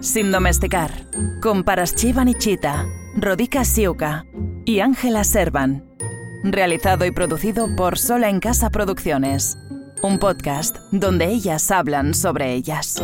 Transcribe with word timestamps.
Sin 0.00 0.32
domesticar, 0.32 1.06
con 1.42 1.62
Paraschiva 1.62 2.24
Nichita, 2.24 2.86
Rodica 3.16 3.66
Siuka 3.66 4.24
y 4.64 4.80
Ángela 4.80 5.24
Servan. 5.24 5.84
Realizado 6.42 7.04
y 7.04 7.10
producido 7.10 7.76
por 7.76 7.98
Sola 7.98 8.30
en 8.30 8.40
Casa 8.40 8.70
Producciones. 8.70 9.58
Un 10.02 10.18
podcast 10.18 10.78
donde 10.90 11.26
ellas 11.26 11.70
hablan 11.70 12.14
sobre 12.14 12.54
ellas. 12.54 13.02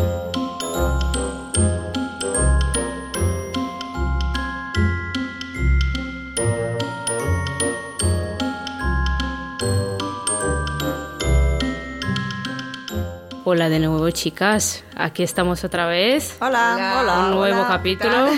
Hola 13.49 13.69
de 13.69 13.78
nuevo, 13.78 14.10
chicas. 14.10 14.83
Aquí 14.97 15.22
estamos 15.22 15.62
otra 15.62 15.87
vez. 15.87 16.37
Hola, 16.41 16.98
hola. 17.01 17.19
Un 17.20 17.30
nuevo 17.37 17.61
hola. 17.61 17.69
capítulo. 17.69 18.30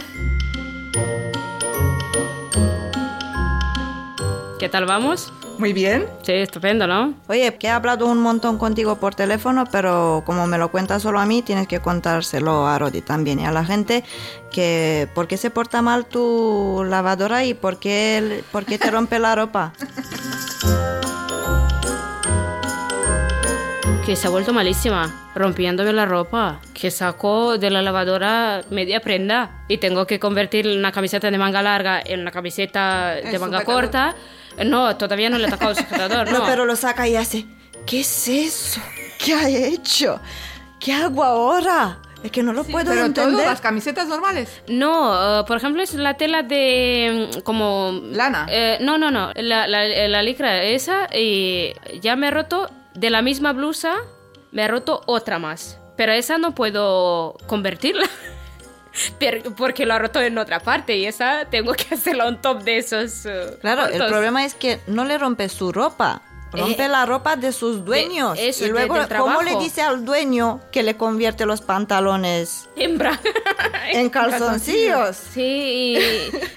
¿Qué 4.59 4.69
tal 4.69 4.85
vamos? 4.85 5.33
Muy 5.57 5.73
bien. 5.73 6.05
Sí, 6.21 6.33
estupendo, 6.33 6.87
¿no? 6.87 7.15
Oye, 7.27 7.57
que 7.57 7.69
he 7.69 7.71
hablado 7.71 8.05
un 8.05 8.19
montón 8.21 8.59
contigo 8.59 8.97
por 8.97 9.15
teléfono, 9.15 9.65
pero 9.73 10.25
como 10.27 10.47
me 10.47 10.59
lo 10.59 10.71
cuentas 10.71 11.01
solo 11.01 11.21
a 11.21 11.25
mí, 11.25 11.41
tienes 11.41 11.67
que 11.67 11.81
contárselo 11.81 12.67
a 12.67 12.79
Rodi 12.79 13.01
también 13.01 13.41
y 13.41 13.47
a 13.47 13.51
la 13.51 13.65
gente 13.65 14.05
que 14.51 15.09
por 15.15 15.27
qué 15.27 15.39
se 15.39 15.49
porta 15.49 15.81
mal 15.81 16.05
tu 16.05 16.85
lavadora 16.87 17.47
y 17.47 17.55
por 17.55 17.79
qué, 17.79 18.45
por 18.53 18.67
qué 18.67 18.77
te 18.77 18.91
rompe 18.91 19.19
la 19.19 19.35
ropa. 19.35 19.73
Que 24.09 24.17
se 24.17 24.27
ha 24.27 24.31
vuelto 24.31 24.55
malísima, 24.55 25.29
rompiéndome 25.35 25.93
la 25.93 26.07
ropa. 26.07 26.63
Que 26.73 26.91
sacó 26.91 27.59
de 27.59 27.69
la 27.69 27.83
lavadora 27.83 28.63
media 28.71 29.01
prenda 29.01 29.51
y 29.69 29.77
tengo 29.77 30.07
que 30.07 30.19
convertir 30.19 30.67
una 30.67 30.93
camiseta 30.93 31.31
de 31.31 31.37
manga 31.37 31.61
larga 31.61 32.01
en 32.03 32.21
una 32.21 32.31
camiseta 32.31 33.17
de 33.17 33.21
El 33.35 33.39
manga 33.39 33.59
sujetador. 33.61 33.65
corta. 33.65 34.15
No, 34.65 34.97
todavía 34.97 35.29
no 35.29 35.37
le 35.37 35.47
he 35.49 35.51
tocado 35.51 35.73
el 35.73 35.77
sujetador, 35.77 36.31
No, 36.33 36.39
no. 36.39 36.47
pero 36.47 36.65
lo 36.65 36.75
saca 36.75 37.07
y 37.07 37.17
hace, 37.17 37.45
¿qué 37.85 38.01
es 38.01 38.29
eso? 38.29 38.81
¿Qué 39.23 39.35
ha 39.35 39.47
hecho? 39.47 40.19
¿Qué 40.81 40.95
hago 40.95 41.23
ahora? 41.23 41.99
Es 42.25 42.31
que 42.33 42.43
no 42.43 42.55
lo 42.55 42.65
puedo 42.65 42.87
Pero 42.91 43.13
todo, 43.13 43.27
entender. 43.27 43.47
las 43.47 43.61
camisetas 43.61 44.09
normales. 44.09 44.63
No, 44.69 45.41
eh, 45.41 45.45
por 45.47 45.59
ejemplo, 45.59 45.83
es 45.83 45.93
la 45.93 46.15
tela 46.15 46.43
de 46.43 47.29
mm, 47.37 47.41
como... 47.41 48.01
Lana. 48.11 48.47
Eh, 48.49 48.79
no, 48.81 48.97
no, 48.97 49.11
no, 49.11 49.33
la, 49.37 49.67
la, 49.69 49.85
la 49.87 50.23
licra 50.23 50.63
esa 50.63 51.15
y 51.15 51.75
ya 52.01 52.17
me 52.17 52.29
he 52.29 52.31
roto 52.31 52.71
de 52.99 53.11
la 53.11 53.23
misma 53.23 53.53
blusa, 53.53 53.95
me 54.53 54.63
he 54.65 54.69
roto 54.69 55.03
otra 55.07 55.39
más. 55.39 55.79
Pero 55.97 56.13
esa 56.13 56.39
no 56.39 56.55
puedo 56.55 57.37
convertirla. 57.47 58.07
Porque 59.57 59.87
lo 59.87 59.95
ha 59.95 59.99
roto 59.99 60.21
en 60.21 60.39
otra 60.39 60.61
parte 60.61 60.97
y 60.97 61.05
esa 61.07 61.45
tengo 61.51 61.73
que 61.75 61.95
hacerla 61.95 62.27
on 62.27 62.41
top 62.41 62.63
de 62.63 62.79
esos. 62.79 63.27
eh, 63.27 63.57
Claro, 63.61 63.87
el 63.87 64.05
problema 64.07 64.45
es 64.45 64.55
que 64.55 64.81
no 64.87 65.05
le 65.05 65.19
rompe 65.19 65.49
su 65.49 65.73
ropa. 65.73 66.23
Rompe 66.53 66.85
Eh, 66.87 66.89
la 66.89 67.05
ropa 67.05 67.37
de 67.37 67.53
sus 67.53 67.85
dueños. 67.85 68.39
eso, 68.41 68.65
y 68.65 68.67
de- 68.69 68.73
luego, 68.73 68.95
del 68.95 69.07
¿cómo 69.19 69.43
le 69.43 69.57
dice 69.57 69.83
al 69.83 70.05
dueño 70.05 70.61
que 70.73 70.83
le 70.83 70.97
convierte 70.97 71.45
los 71.45 71.61
pantalones 71.61 72.69
Hembra. 72.77 73.21
en 73.91 74.09
calzoncillos? 74.11 75.17
Sí, 75.17 75.43
y 75.99 75.99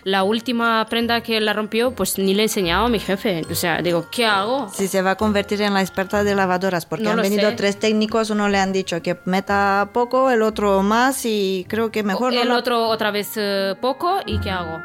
la 0.03 0.23
última 0.23 0.85
prenda 0.89 1.21
que 1.21 1.41
la 1.41 1.53
rompió, 1.53 1.91
pues 1.91 2.17
ni 2.17 2.33
le 2.33 2.43
he 2.43 2.45
enseñado 2.45 2.85
a 2.85 2.89
mi 2.89 2.99
jefe. 2.99 3.41
O 3.51 3.55
sea, 3.55 3.81
digo, 3.81 4.07
¿qué 4.11 4.25
hago? 4.25 4.69
Si 4.73 4.87
se 4.87 5.01
va 5.01 5.11
a 5.11 5.15
convertir 5.17 5.61
en 5.61 5.73
la 5.73 5.81
experta 5.81 6.23
de 6.23 6.35
lavadoras, 6.35 6.85
porque 6.85 7.03
No 7.03 7.11
han 7.11 7.17
lo 7.17 7.23
venido 7.23 7.49
sé. 7.49 7.55
tres 7.57 7.79
técnicos, 7.79 8.29
uno 8.29 8.47
le 8.49 8.59
han 8.59 8.71
dicho 8.71 9.01
que 9.01 9.17
meta 9.25 9.89
poco, 9.93 10.29
el 10.31 10.41
otro 10.41 10.83
más 10.83 11.25
y 11.25 11.65
creo 11.67 11.91
que 11.91 12.03
mejor 12.03 12.33
no 12.33 12.41
el 12.41 12.47
la- 12.49 12.57
otro 12.57 12.87
otra 12.87 13.11
vez 13.11 13.31
eh, 13.35 13.75
poco 13.81 14.19
y 14.25 14.39
qué 14.39 14.51
hago 14.51 14.79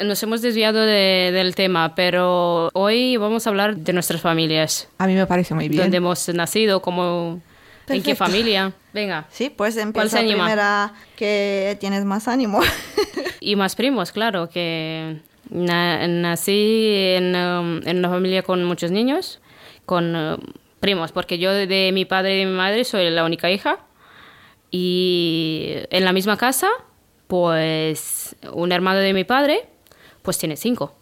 nos 0.00 0.22
hemos 0.22 0.42
desviado 0.42 0.80
de- 0.80 1.30
del 1.32 1.54
tema 1.54 1.94
pero 1.94 2.70
hoy 2.74 3.16
vamos 3.16 3.46
a 3.46 3.50
hablar 3.50 3.76
de 3.76 3.92
nuestras 3.92 4.20
familias. 4.20 4.88
A 4.98 5.06
mí 5.06 5.14
me 5.14 5.26
parece 5.26 5.54
muy 5.54 5.68
bien. 5.68 5.82
dónde 5.82 5.98
hemos 5.98 6.28
nacido 6.30 6.80
como 6.82 7.40
en 7.88 8.02
qué 8.02 8.14
familia 8.14 8.72
venga. 8.92 9.26
Sí, 9.30 9.50
pues 9.50 9.74
¿Cuál 9.74 9.88
empieza 9.88 10.18
primera 10.18 10.94
que 11.16 11.76
tienes 11.80 12.04
más 12.04 12.28
ánimo. 12.28 12.60
y 13.40 13.56
más 13.56 13.74
primos 13.76 14.10
claro 14.12 14.48
que 14.48 15.20
na- 15.50 16.06
nací 16.08 16.86
en, 17.16 17.36
um, 17.36 17.80
en 17.86 17.98
una 17.98 18.08
familia 18.08 18.42
con 18.42 18.64
muchos 18.64 18.90
niños 18.90 19.40
con 19.86 20.16
uh, 20.16 20.36
primos 20.80 21.12
porque 21.12 21.38
yo 21.38 21.52
de, 21.52 21.66
de 21.66 21.92
mi 21.92 22.04
padre 22.06 22.36
y 22.36 22.38
de 22.40 22.46
mi 22.46 22.52
madre 22.56 22.84
soy 22.84 23.08
la 23.10 23.24
única 23.24 23.50
hija. 23.50 23.78
Y 24.70 25.74
en 25.90 26.04
la 26.04 26.12
misma 26.12 26.36
casa 26.36 26.68
pues 27.28 28.34
un 28.52 28.72
hermano 28.72 28.98
de 29.00 29.12
mi 29.12 29.24
padre 29.24 29.68
pues 30.24 30.38
tiene 30.38 30.56
cinco 30.56 30.94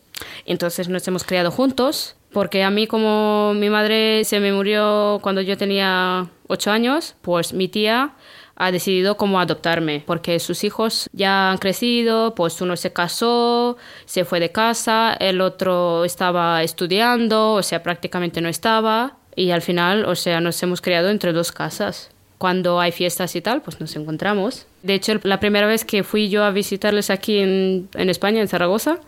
entonces 0.44 0.88
nos 0.91 1.09
hemos 1.09 1.25
criado 1.25 1.50
juntos 1.50 2.16
porque 2.33 2.62
a 2.62 2.71
mí 2.71 2.87
como 2.87 3.55
mi 3.55 3.71
madre 3.71 4.25
se 4.25 4.41
me 4.41 4.53
murió 4.53 5.21
cuando 5.22 5.41
yo 5.41 5.56
tenía 5.56 6.28
ocho 6.49 6.71
años 6.71 7.15
pues 7.22 7.55
mi 7.55 7.69
tía 7.69 8.12
ha 8.56 8.71
decidido 8.71 9.16
como 9.16 9.41
adoptarme 9.41 10.05
porque 10.06 10.38
sus 10.38 10.65
hijos 10.65 11.09
ya 11.12 11.50
han 11.50 11.59
crecido, 11.59 12.34
pues 12.34 12.61
uno 12.61 12.77
se 12.77 12.93
casó, 12.93 13.77
se 14.05 14.25
fue 14.25 14.41
de 14.41 14.53
casa, 14.53 15.15
el 15.19 15.41
otro 15.41 16.05
estaba 16.05 16.62
estudiando, 16.62 17.55
o 17.55 17.62
sea, 17.62 17.82
prácticamente 17.82 18.41
no 18.41 18.49
estaba 18.49 19.16
y 19.34 19.50
al 19.50 19.62
final, 19.62 20.05
o 20.05 20.15
sea, 20.15 20.41
nos 20.41 20.62
hemos 20.62 20.81
criado 20.81 21.09
entre 21.09 21.32
dos 21.32 21.53
casas. 21.53 22.11
Cuando 22.38 22.81
hay 22.81 22.91
fiestas 22.93 23.37
y 23.37 23.41
tal, 23.41 23.62
pues 23.62 23.81
nos 23.81 23.94
encontramos. 23.94 24.66
De 24.82 24.94
hecho, 24.94 25.15
la 25.22 25.38
primera 25.38 25.66
vez 25.66 25.84
que 25.84 26.03
fui 26.03 26.28
yo 26.28 26.44
a 26.44 26.50
visitarles 26.50 27.09
aquí 27.09 27.38
en, 27.38 27.88
en 27.94 28.11
España, 28.11 28.41
en 28.41 28.49
Zaragoza, 28.49 28.99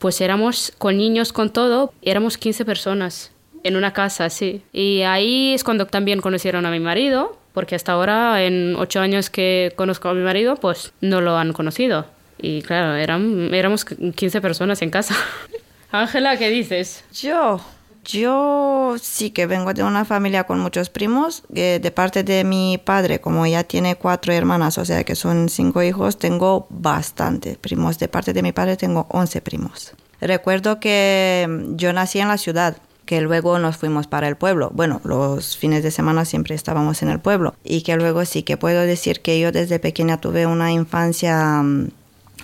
pues 0.00 0.20
éramos 0.22 0.72
con 0.78 0.96
niños, 0.96 1.32
con 1.32 1.50
todo, 1.50 1.92
éramos 2.00 2.38
15 2.38 2.64
personas 2.64 3.32
en 3.62 3.76
una 3.76 3.92
casa, 3.92 4.30
sí. 4.30 4.62
Y 4.72 5.02
ahí 5.02 5.52
es 5.52 5.62
cuando 5.62 5.86
también 5.86 6.22
conocieron 6.22 6.64
a 6.64 6.70
mi 6.70 6.80
marido, 6.80 7.36
porque 7.52 7.74
hasta 7.74 7.92
ahora, 7.92 8.42
en 8.42 8.76
ocho 8.76 9.00
años 9.00 9.28
que 9.28 9.74
conozco 9.76 10.08
a 10.08 10.14
mi 10.14 10.22
marido, 10.22 10.56
pues 10.56 10.92
no 11.02 11.20
lo 11.20 11.36
han 11.36 11.52
conocido. 11.52 12.06
Y 12.40 12.62
claro, 12.62 12.94
eran, 12.94 13.52
éramos 13.52 13.84
15 13.84 14.40
personas 14.40 14.80
en 14.80 14.88
casa. 14.88 15.14
Ángela, 15.92 16.38
¿qué 16.38 16.48
dices? 16.48 17.04
Yo, 17.12 17.60
yo 18.04 18.96
sí 19.00 19.30
que 19.30 19.46
vengo 19.46 19.74
de 19.74 19.82
una 19.82 20.04
familia 20.04 20.44
con 20.44 20.60
muchos 20.60 20.90
primos. 20.90 21.42
eh, 21.54 21.78
de 21.82 21.90
parte 21.90 22.22
de 22.22 22.44
mi 22.44 22.78
padre, 22.78 23.20
como 23.20 23.46
ya 23.46 23.64
tiene 23.64 23.96
cuatro 23.96 24.32
hermanas, 24.32 24.78
o 24.78 24.84
sea 24.84 25.04
que 25.04 25.14
son 25.14 25.48
cinco 25.48 25.82
hijos, 25.82 26.18
tengo 26.18 26.66
bastante 26.70 27.56
primos. 27.56 27.98
De 27.98 28.08
parte 28.08 28.32
de 28.32 28.42
mi 28.42 28.52
padre 28.52 28.76
tengo 28.76 29.06
11 29.10 29.40
primos. 29.40 29.92
Recuerdo 30.20 30.80
que 30.80 31.46
mm, 31.48 31.76
yo 31.76 31.92
nací 31.92 32.20
en 32.20 32.28
la 32.28 32.38
ciudad 32.38 32.76
que 33.06 33.20
luego 33.20 33.58
nos 33.58 33.76
fuimos 33.76 34.06
para 34.06 34.28
el 34.28 34.36
pueblo. 34.36 34.70
Bueno, 34.72 35.00
los 35.02 35.56
fines 35.56 35.82
de 35.82 35.90
semana 35.90 36.24
siempre 36.24 36.54
estábamos 36.54 37.02
en 37.02 37.08
el 37.08 37.18
pueblo. 37.18 37.56
Y 37.64 37.82
que 37.82 37.96
luego 37.96 38.24
sí 38.24 38.44
que 38.44 38.56
puedo 38.56 38.82
decir 38.82 39.20
que 39.20 39.40
yo 39.40 39.50
desde 39.50 39.80
pequeña 39.80 40.20
tuve 40.20 40.46
una 40.46 40.70
infancia 40.70 41.60
mm, 41.62 41.88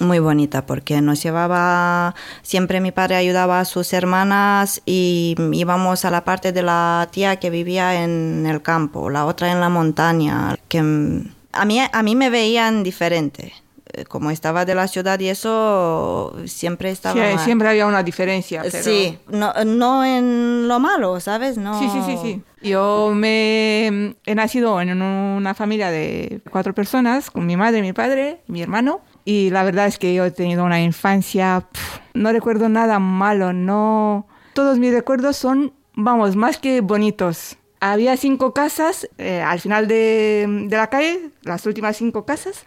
muy 0.00 0.18
bonita 0.18 0.66
porque 0.66 1.00
nos 1.00 1.22
llevaba, 1.22 2.14
siempre 2.42 2.80
mi 2.80 2.92
padre 2.92 3.16
ayudaba 3.16 3.60
a 3.60 3.64
sus 3.64 3.92
hermanas 3.92 4.82
y 4.86 5.34
íbamos 5.52 6.04
a 6.04 6.10
la 6.10 6.24
parte 6.24 6.52
de 6.52 6.62
la 6.62 7.08
tía 7.10 7.36
que 7.36 7.50
vivía 7.50 8.02
en 8.02 8.46
el 8.46 8.62
campo, 8.62 9.10
la 9.10 9.24
otra 9.26 9.50
en 9.52 9.60
la 9.60 9.68
montaña, 9.68 10.56
que 10.68 10.78
a 10.78 11.64
mí, 11.64 11.80
a 11.92 12.02
mí 12.02 12.14
me 12.16 12.30
veían 12.30 12.82
diferente. 12.82 13.52
Eh, 13.92 14.04
Como 14.04 14.30
estaba 14.32 14.64
de 14.64 14.74
la 14.74 14.88
ciudad 14.88 15.18
y 15.20 15.28
eso, 15.28 16.34
siempre 16.46 16.90
estaba... 16.90 17.14
Sí, 17.14 17.34
mal. 17.36 17.44
siempre 17.44 17.68
había 17.68 17.86
una 17.86 18.02
diferencia. 18.02 18.62
pero- 18.62 18.82
Sí, 18.82 19.16
no, 19.28 19.52
no 19.64 20.04
en 20.04 20.66
lo 20.68 20.78
malo, 20.80 21.20
¿sabes? 21.20 21.56
No. 21.56 21.78
Sí, 21.78 21.88
sí, 21.90 22.00
sí, 22.04 22.18
sí. 22.20 22.42
Yo 22.68 23.12
me 23.14 24.16
he 24.26 24.34
nacido 24.34 24.80
en 24.80 25.00
una 25.00 25.54
familia 25.54 25.90
de 25.90 26.40
cuatro 26.50 26.74
personas, 26.74 27.30
con 27.30 27.46
mi 27.46 27.56
madre, 27.56 27.80
mi 27.80 27.92
padre, 27.92 28.40
mi 28.48 28.60
hermano. 28.60 29.00
Y 29.26 29.50
la 29.50 29.64
verdad 29.64 29.86
es 29.88 29.98
que 29.98 30.14
yo 30.14 30.24
he 30.24 30.30
tenido 30.30 30.64
una 30.64 30.80
infancia, 30.80 31.66
no 32.14 32.32
recuerdo 32.32 32.68
nada 32.70 32.98
malo, 32.98 33.52
no... 33.52 34.26
Todos 34.54 34.78
mis 34.78 34.92
recuerdos 34.94 35.36
son, 35.36 35.74
vamos, 35.94 36.36
más 36.36 36.56
que 36.56 36.80
bonitos. 36.80 37.58
Había 37.80 38.16
cinco 38.16 38.54
casas 38.54 39.06
eh, 39.18 39.42
al 39.42 39.60
final 39.60 39.88
de, 39.88 40.46
de 40.68 40.76
la 40.76 40.86
calle, 40.86 41.30
las 41.42 41.66
últimas 41.66 41.96
cinco 41.98 42.24
casas. 42.24 42.64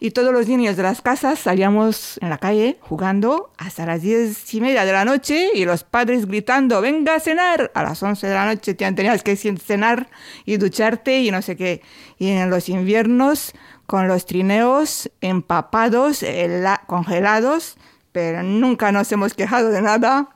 Y 0.00 0.12
todos 0.12 0.32
los 0.32 0.46
niños 0.48 0.76
de 0.76 0.84
las 0.84 1.02
casas 1.02 1.40
salíamos 1.40 2.18
en 2.22 2.30
la 2.30 2.38
calle 2.38 2.78
jugando 2.80 3.50
hasta 3.58 3.84
las 3.84 4.00
diez 4.00 4.54
y 4.54 4.60
media 4.60 4.84
de 4.84 4.92
la 4.92 5.04
noche 5.04 5.48
y 5.54 5.64
los 5.64 5.82
padres 5.84 6.26
gritando, 6.26 6.80
venga 6.80 7.16
a 7.16 7.20
cenar. 7.20 7.70
A 7.74 7.82
las 7.82 8.02
once 8.02 8.26
de 8.26 8.34
la 8.34 8.46
noche 8.46 8.74
te- 8.74 8.92
tenías 8.92 9.22
que 9.22 9.36
cenar 9.36 10.08
y 10.46 10.56
ducharte 10.56 11.20
y 11.20 11.30
no 11.32 11.42
sé 11.42 11.56
qué. 11.56 11.82
Y 12.16 12.30
en 12.30 12.48
los 12.48 12.68
inviernos 12.68 13.52
con 13.88 14.06
los 14.06 14.26
trineos 14.26 15.10
empapados, 15.22 16.22
hela- 16.22 16.82
congelados, 16.86 17.78
pero 18.12 18.42
nunca 18.42 18.92
nos 18.92 19.10
hemos 19.12 19.32
quejado 19.34 19.70
de 19.70 19.80
nada. 19.82 20.28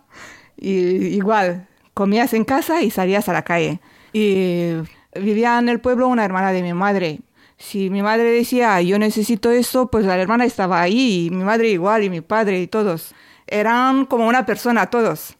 Y 0.57 0.71
igual, 1.15 1.69
comías 1.95 2.33
en 2.33 2.45
casa 2.47 2.81
y 2.81 2.91
salías 2.91 3.29
a 3.29 3.35
la 3.35 3.43
calle. 3.43 3.81
Y 4.15 4.73
vivía 5.15 5.59
en 5.59 5.69
el 5.69 5.81
pueblo 5.81 6.09
una 6.09 6.25
hermana 6.25 6.51
de 6.53 6.63
mi 6.63 6.73
madre 6.73 7.21
Si 7.59 7.91
mi 7.91 8.03
madre 8.03 8.25
decía, 8.33 8.81
yo 8.81 8.99
necesito 8.99 9.51
eso, 9.51 9.87
pues 9.89 10.07
la 10.07 10.17
hermana 10.19 10.47
estaba 10.47 10.81
ahí, 10.81 11.27
y 11.27 11.31
mi 11.31 11.45
madre 11.45 11.69
igual, 11.69 12.03
y 12.05 12.09
mi 12.11 12.23
padre, 12.23 12.59
y 12.61 12.67
todos. 12.67 13.15
Eran 13.47 14.07
como 14.07 14.27
una 14.27 14.47
persona, 14.47 14.87
todos. 14.87 15.37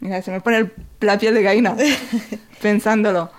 Mira, 0.00 0.22
se 0.22 0.30
me 0.30 0.40
pone 0.40 0.58
el- 0.58 0.72
la 1.00 1.18
piel 1.18 1.34
de 1.34 1.42
gallina 1.42 1.76
pensándolo. 2.62 3.30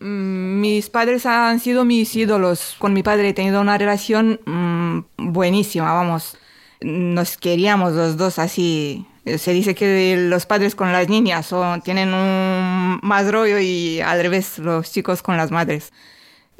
Mm, 0.00 0.60
Mis 0.60 0.90
padres 0.90 1.26
han 1.26 1.60
sido 1.60 1.84
mis 1.84 2.14
ídolos. 2.16 2.76
Con 2.78 2.92
mi 2.92 3.02
padre 3.02 3.28
he 3.30 3.34
tenido 3.34 3.60
una 3.60 3.78
relación 3.78 4.40
mm, 4.44 5.32
buenísima, 5.32 5.92
vamos. 5.92 6.36
Nos 6.80 7.36
queríamos 7.36 7.94
los 7.94 8.16
dos 8.16 8.38
así. 8.38 9.06
Se 9.38 9.52
dice 9.52 9.74
que 9.74 10.16
los 10.18 10.46
padres 10.46 10.74
con 10.74 10.92
las 10.92 11.08
niñas 11.08 11.46
son, 11.46 11.80
tienen 11.82 12.12
un 12.12 13.00
más 13.02 13.30
rollo 13.32 13.58
y 13.58 14.00
al 14.00 14.20
revés 14.22 14.58
los 14.58 14.92
chicos 14.92 15.22
con 15.22 15.36
las 15.36 15.50
madres. 15.50 15.92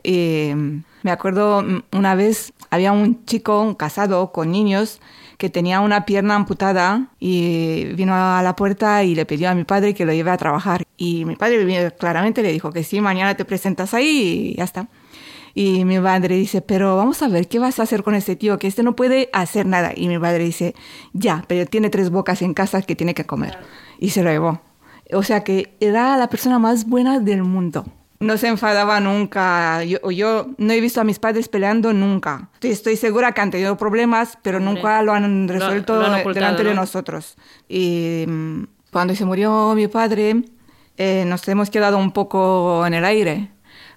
Y 0.03 0.51
me 1.03 1.11
acuerdo 1.11 1.63
mm, 1.63 1.83
una 1.93 2.15
vez 2.15 2.53
había 2.71 2.93
un 2.93 3.25
chico 3.27 3.77
casado 3.77 4.33
con 4.33 4.51
niños 4.51 5.01
que 5.39 5.51
tenía 5.51 5.81
una 5.81 6.05
pierna 6.05 6.35
amputada 6.35 7.09
y 7.19 7.85
vino 7.95 8.15
a 8.15 8.43
la 8.43 8.57
puerta 8.57 9.03
y 9.03 9.15
le 9.15 9.27
pidió 9.27 9.51
a 9.51 9.55
mi 9.55 9.65
padre 9.65 9.95
que 9.95 10.05
lo 10.05 10.13
lleve 10.13 10.31
a 10.31 10.37
trabajar. 10.37 10.85
Y 10.97 11.25
mi 11.25 11.37
padre 11.37 11.93
claramente 11.99 12.43
le 12.43 12.53
dijo 12.53 12.73
que 12.73 12.85
sí, 12.85 13.01
mañana 13.01 13.37
te 13.37 13.45
presentas 13.45 13.95
ahí 13.95 14.53
y 14.53 14.57
ya 14.57 14.65
está. 14.65 14.89
Y 15.55 15.85
mi 15.85 16.01
madre 16.01 16.35
dice, 16.35 16.63
pero 16.63 16.97
vamos 16.97 17.23
a 17.23 17.29
ver, 17.29 17.47
¿qué 17.47 17.61
vas 17.61 17.79
a 17.79 17.85
hacer 17.85 18.03
con 18.03 18.15
este 18.17 18.35
tío? 18.35 18.59
Que 18.59 18.67
este 18.67 18.83
no 18.83 18.97
puede 18.97 19.31
hacer 19.33 19.67
nada. 19.67 19.93
Y 19.95 20.09
mi 20.09 20.19
padre 20.19 20.45
dice, 20.45 20.75
ya, 21.13 21.45
pero 21.47 21.65
tiene 21.67 21.91
tres 21.91 22.11
bocas 22.11 22.43
en 22.43 22.55
casa 22.55 22.83
que 22.83 22.97
tiene 22.97 23.15
que 23.15 23.25
comer. 23.25 23.57
Y 24.01 24.11
se 24.11 24.25
lo 24.25 24.31
llevó. 24.31 24.61
O 25.13 25.23
sea 25.23 25.45
que 25.45 25.77
era 25.81 26.17
la 26.17 26.29
persona 26.29 26.59
más 26.59 26.87
buena 26.87 27.21
del 27.21 27.45
mundo. 27.45 27.85
No 28.21 28.39
se 28.39 28.49
enfadaba 28.49 29.01
nunca. 29.01 29.83
Yo, 29.85 30.11
yo 30.11 30.47
no 30.57 30.73
he 30.73 30.81
visto 30.81 31.01
a 31.01 31.05
mis 31.05 31.19
padres 31.19 31.49
peleando 31.49 31.93
nunca. 31.93 32.49
Estoy, 32.61 32.97
segura 32.97 33.33
que 33.33 33.41
han 33.41 33.51
tenido 33.51 33.77
problemas, 33.77 34.39
pero 34.43 34.59
Hombre. 34.59 34.75
nunca 34.75 35.03
lo 35.03 35.13
han 35.13 35.49
resuelto 35.49 35.97
lo 35.97 36.07
han 36.07 36.21
ocultado, 36.21 36.33
delante 36.35 36.65
de 36.65 36.75
¿no? 36.75 36.81
nosotros. 36.83 37.37
Y 37.69 38.25
mm, 38.27 38.65
cuando 38.91 39.15
se 39.15 39.25
murió 39.25 39.75
mi 39.75 39.89
padre, 39.89 40.43
eh, 40.97 41.25
nos 41.27 41.47
hemos 41.49 41.71
quedado 41.71 41.99
un 41.99 42.13
poco 42.13 42.87
en 42.87 42.95
el 42.95 43.05
aire, 43.05 43.51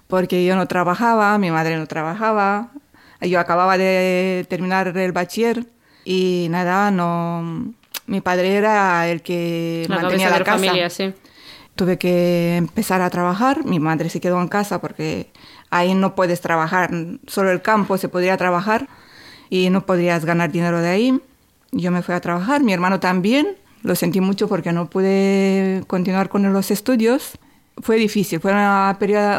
porque 0.08 0.44
yo 0.44 0.56
no 0.56 0.66
trabajaba, 0.66 1.38
mi 1.38 1.50
madre 1.50 1.76
no 1.76 1.86
trabajaba, 1.86 2.70
yo 3.20 3.38
acababa 3.40 3.78
de 3.78 4.44
terminar 4.48 4.96
el 4.96 5.12
bachiller 5.12 5.66
y 6.04 6.48
nada, 6.50 6.90
no. 6.90 7.72
Mi 8.06 8.20
padre 8.20 8.54
era 8.56 9.06
el 9.08 9.22
que 9.22 9.86
La 9.88 9.96
mantenía 10.00 10.30
la 10.30 10.38
casa. 10.38 10.52
familia, 10.58 10.88
sí. 10.90 11.12
Tuve 11.78 11.96
que 11.96 12.56
empezar 12.56 13.02
a 13.02 13.08
trabajar, 13.08 13.64
mi 13.64 13.78
madre 13.78 14.08
se 14.10 14.18
quedó 14.18 14.42
en 14.42 14.48
casa 14.48 14.80
porque 14.80 15.30
ahí 15.70 15.94
no 15.94 16.16
puedes 16.16 16.40
trabajar, 16.40 16.90
solo 17.28 17.52
el 17.52 17.62
campo 17.62 17.96
se 17.98 18.08
podría 18.08 18.36
trabajar 18.36 18.88
y 19.48 19.70
no 19.70 19.86
podrías 19.86 20.24
ganar 20.24 20.50
dinero 20.50 20.80
de 20.80 20.88
ahí. 20.88 21.20
Yo 21.70 21.92
me 21.92 22.02
fui 22.02 22.16
a 22.16 22.20
trabajar, 22.20 22.64
mi 22.64 22.72
hermano 22.72 22.98
también, 22.98 23.56
lo 23.84 23.94
sentí 23.94 24.20
mucho 24.20 24.48
porque 24.48 24.72
no 24.72 24.90
pude 24.90 25.84
continuar 25.86 26.28
con 26.28 26.52
los 26.52 26.72
estudios. 26.72 27.38
Fue 27.80 27.94
difícil, 27.94 28.40
fue 28.40 28.52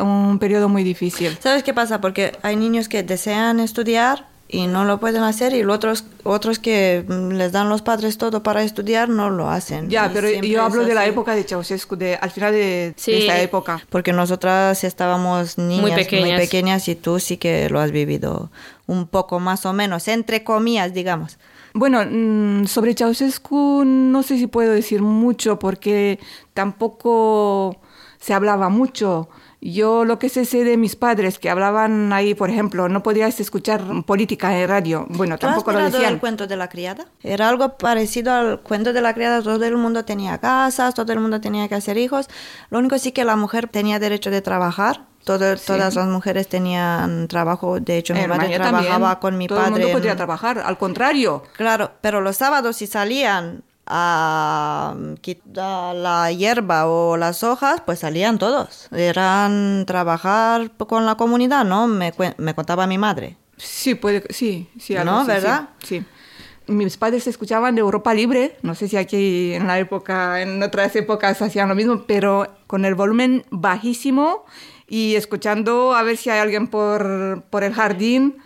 un 0.01 0.39
periodo 0.39 0.69
muy 0.69 0.85
difícil. 0.85 1.37
¿Sabes 1.41 1.63
qué 1.63 1.73
pasa? 1.73 1.99
Porque 1.99 2.37
hay 2.41 2.55
niños 2.55 2.87
que 2.87 3.03
desean 3.03 3.59
estudiar 3.59 4.29
y 4.51 4.65
no 4.65 4.83
lo 4.83 4.99
pueden 4.99 5.21
hacer 5.21 5.53
y 5.53 5.61
los 5.61 5.75
otros, 5.75 6.05
otros 6.23 6.57
que 6.57 7.05
mm, 7.07 7.33
les 7.33 7.51
dan 7.51 7.69
los 7.69 7.83
padres 7.83 8.17
todo 8.17 8.41
para 8.41 8.63
estudiar 8.63 9.07
no 9.07 9.29
lo 9.29 9.47
hacen. 9.49 9.89
Ya, 9.89 10.07
Y 10.07 10.09
pero 10.09 10.27
yo 10.41 10.63
hablo 10.63 10.85
de 10.85 10.95
la 10.95 11.05
época 11.05 11.35
de 11.35 11.43
Ceausescu, 11.43 11.95
de, 11.95 12.15
al 12.15 12.31
final 12.31 12.51
de, 12.51 12.93
Sí. 12.97 13.11
de 13.11 13.19
esta 13.19 13.39
época. 13.41 13.79
Porque 13.89 14.11
nosotras 14.11 14.83
estábamos 14.83 15.59
niñas 15.59 15.81
muy 15.81 15.91
pequeñas. 15.91 16.39
pequeñas. 16.39 16.87
y 16.87 16.95
tú 16.95 17.19
sí 17.19 17.37
que 17.37 17.69
lo 17.69 17.79
has 17.79 17.91
vivido 17.91 18.49
un 18.87 19.07
poco 19.07 19.39
más 19.39 19.67
o 19.67 19.73
menos, 19.73 20.07
entre 20.07 20.43
comillas, 20.43 20.93
digamos. 20.95 21.37
Bueno, 21.75 22.01
mm, 22.09 22.65
sobre 22.65 22.95
Ceausescu 22.95 23.83
no 23.85 24.23
sé 24.23 24.39
si 24.39 24.47
puedo 24.47 24.71
decir 24.73 25.03
mucho 25.03 25.59
porque 25.59 26.17
tampoco 26.55 27.77
se 28.19 28.33
hablaba 28.33 28.69
mucho. 28.69 29.29
Yo 29.61 30.05
lo 30.05 30.19
que 30.19 30.29
sé, 30.29 30.45
sé 30.45 30.63
de 30.63 30.77
mis 30.77 30.95
padres 30.95 31.37
que 31.37 31.49
hablaban 31.49 32.13
ahí, 32.13 32.33
por 32.33 32.49
ejemplo, 32.49 32.87
no 32.87 33.03
podías 33.03 33.39
escuchar 33.41 33.83
política 34.05 34.57
en 34.57 34.69
radio. 34.69 35.05
Bueno, 35.09 35.37
¿Tú 35.37 35.47
has 35.47 35.53
tampoco 35.55 35.73
lo 35.73 35.83
decían. 35.83 36.13
el 36.13 36.19
cuento 36.21 36.47
de 36.47 36.55
la 36.55 36.69
criada? 36.69 37.07
Era 37.23 37.49
algo 37.49 37.77
parecido 37.77 38.31
al 38.33 38.61
cuento 38.61 38.93
de 38.93 39.01
la 39.01 39.13
criada. 39.13 39.41
Todo 39.41 39.65
el 39.65 39.75
mundo 39.75 40.05
tenía 40.05 40.37
casas, 40.37 40.93
todo 40.93 41.11
el 41.11 41.19
mundo 41.19 41.41
tenía 41.41 41.67
que 41.67 41.75
hacer 41.75 41.97
hijos. 41.97 42.27
Lo 42.69 42.79
único 42.79 42.97
sí 42.99 43.11
que 43.11 43.25
la 43.25 43.35
mujer 43.35 43.67
tenía 43.67 43.99
derecho 43.99 44.31
de 44.31 44.41
trabajar. 44.41 45.05
Todo- 45.25 45.57
Todas 45.57 45.93
las 45.93 46.07
mujeres 46.07 46.47
tenían 46.47 47.27
trabajo. 47.27 47.81
De 47.81 47.97
hecho, 47.97 48.13
mi 48.15 48.25
madre 48.25 48.55
trabajaba 48.55 48.91
también. 48.91 49.15
con 49.19 49.37
mi 49.37 49.47
Todo 49.47 49.57
padre. 49.59 49.73
el 49.75 49.81
mundo 49.81 49.97
podía 49.99 50.15
trabajar, 50.15 50.59
al 50.59 50.77
contrario. 50.77 51.43
Claro, 51.57 51.91
pero 51.99 52.21
los 52.21 52.37
sábados 52.37 52.77
si 52.77 52.87
salían 52.87 53.63
a 53.89 54.95
quitar 55.21 55.95
la 55.95 56.31
hierba 56.31 56.85
o 56.87 57.17
las 57.17 57.43
hojas, 57.43 57.81
pues 57.85 57.99
salían 57.99 58.37
todos. 58.37 58.87
Eran 58.91 59.85
trabajar 59.87 60.71
con 60.77 61.05
la 61.05 61.15
comunidad, 61.15 61.65
¿no? 61.65 61.87
Me, 61.87 62.13
me 62.37 62.53
contaba 62.53 62.87
mi 62.87 62.97
madre. 62.97 63.35
Sí, 63.57 63.95
puede, 63.95 64.23
sí, 64.29 64.69
sí. 64.79 64.95
algo 64.95 65.11
¿No? 65.11 65.21
sí, 65.21 65.27
¿Verdad? 65.27 65.69
Sí. 65.83 66.03
Mis 66.67 66.97
padres 66.97 67.25
escuchaban 67.25 67.73
de 67.73 67.81
Europa 67.81 68.13
Libre, 68.13 68.55
no 68.61 68.75
sé 68.75 68.87
si 68.87 68.95
aquí 68.95 69.53
en 69.53 69.65
la 69.65 69.79
época, 69.79 70.41
en 70.41 70.61
otras 70.61 70.95
épocas 70.95 71.41
hacían 71.41 71.67
lo 71.67 71.73
mismo, 71.73 72.03
pero 72.05 72.47
con 72.67 72.85
el 72.85 72.93
volumen 72.93 73.43
bajísimo 73.49 74.45
y 74.87 75.15
escuchando 75.15 75.95
a 75.95 76.03
ver 76.03 76.17
si 76.17 76.29
hay 76.29 76.39
alguien 76.39 76.67
por, 76.67 77.43
por 77.49 77.63
el 77.63 77.73
jardín. 77.73 78.37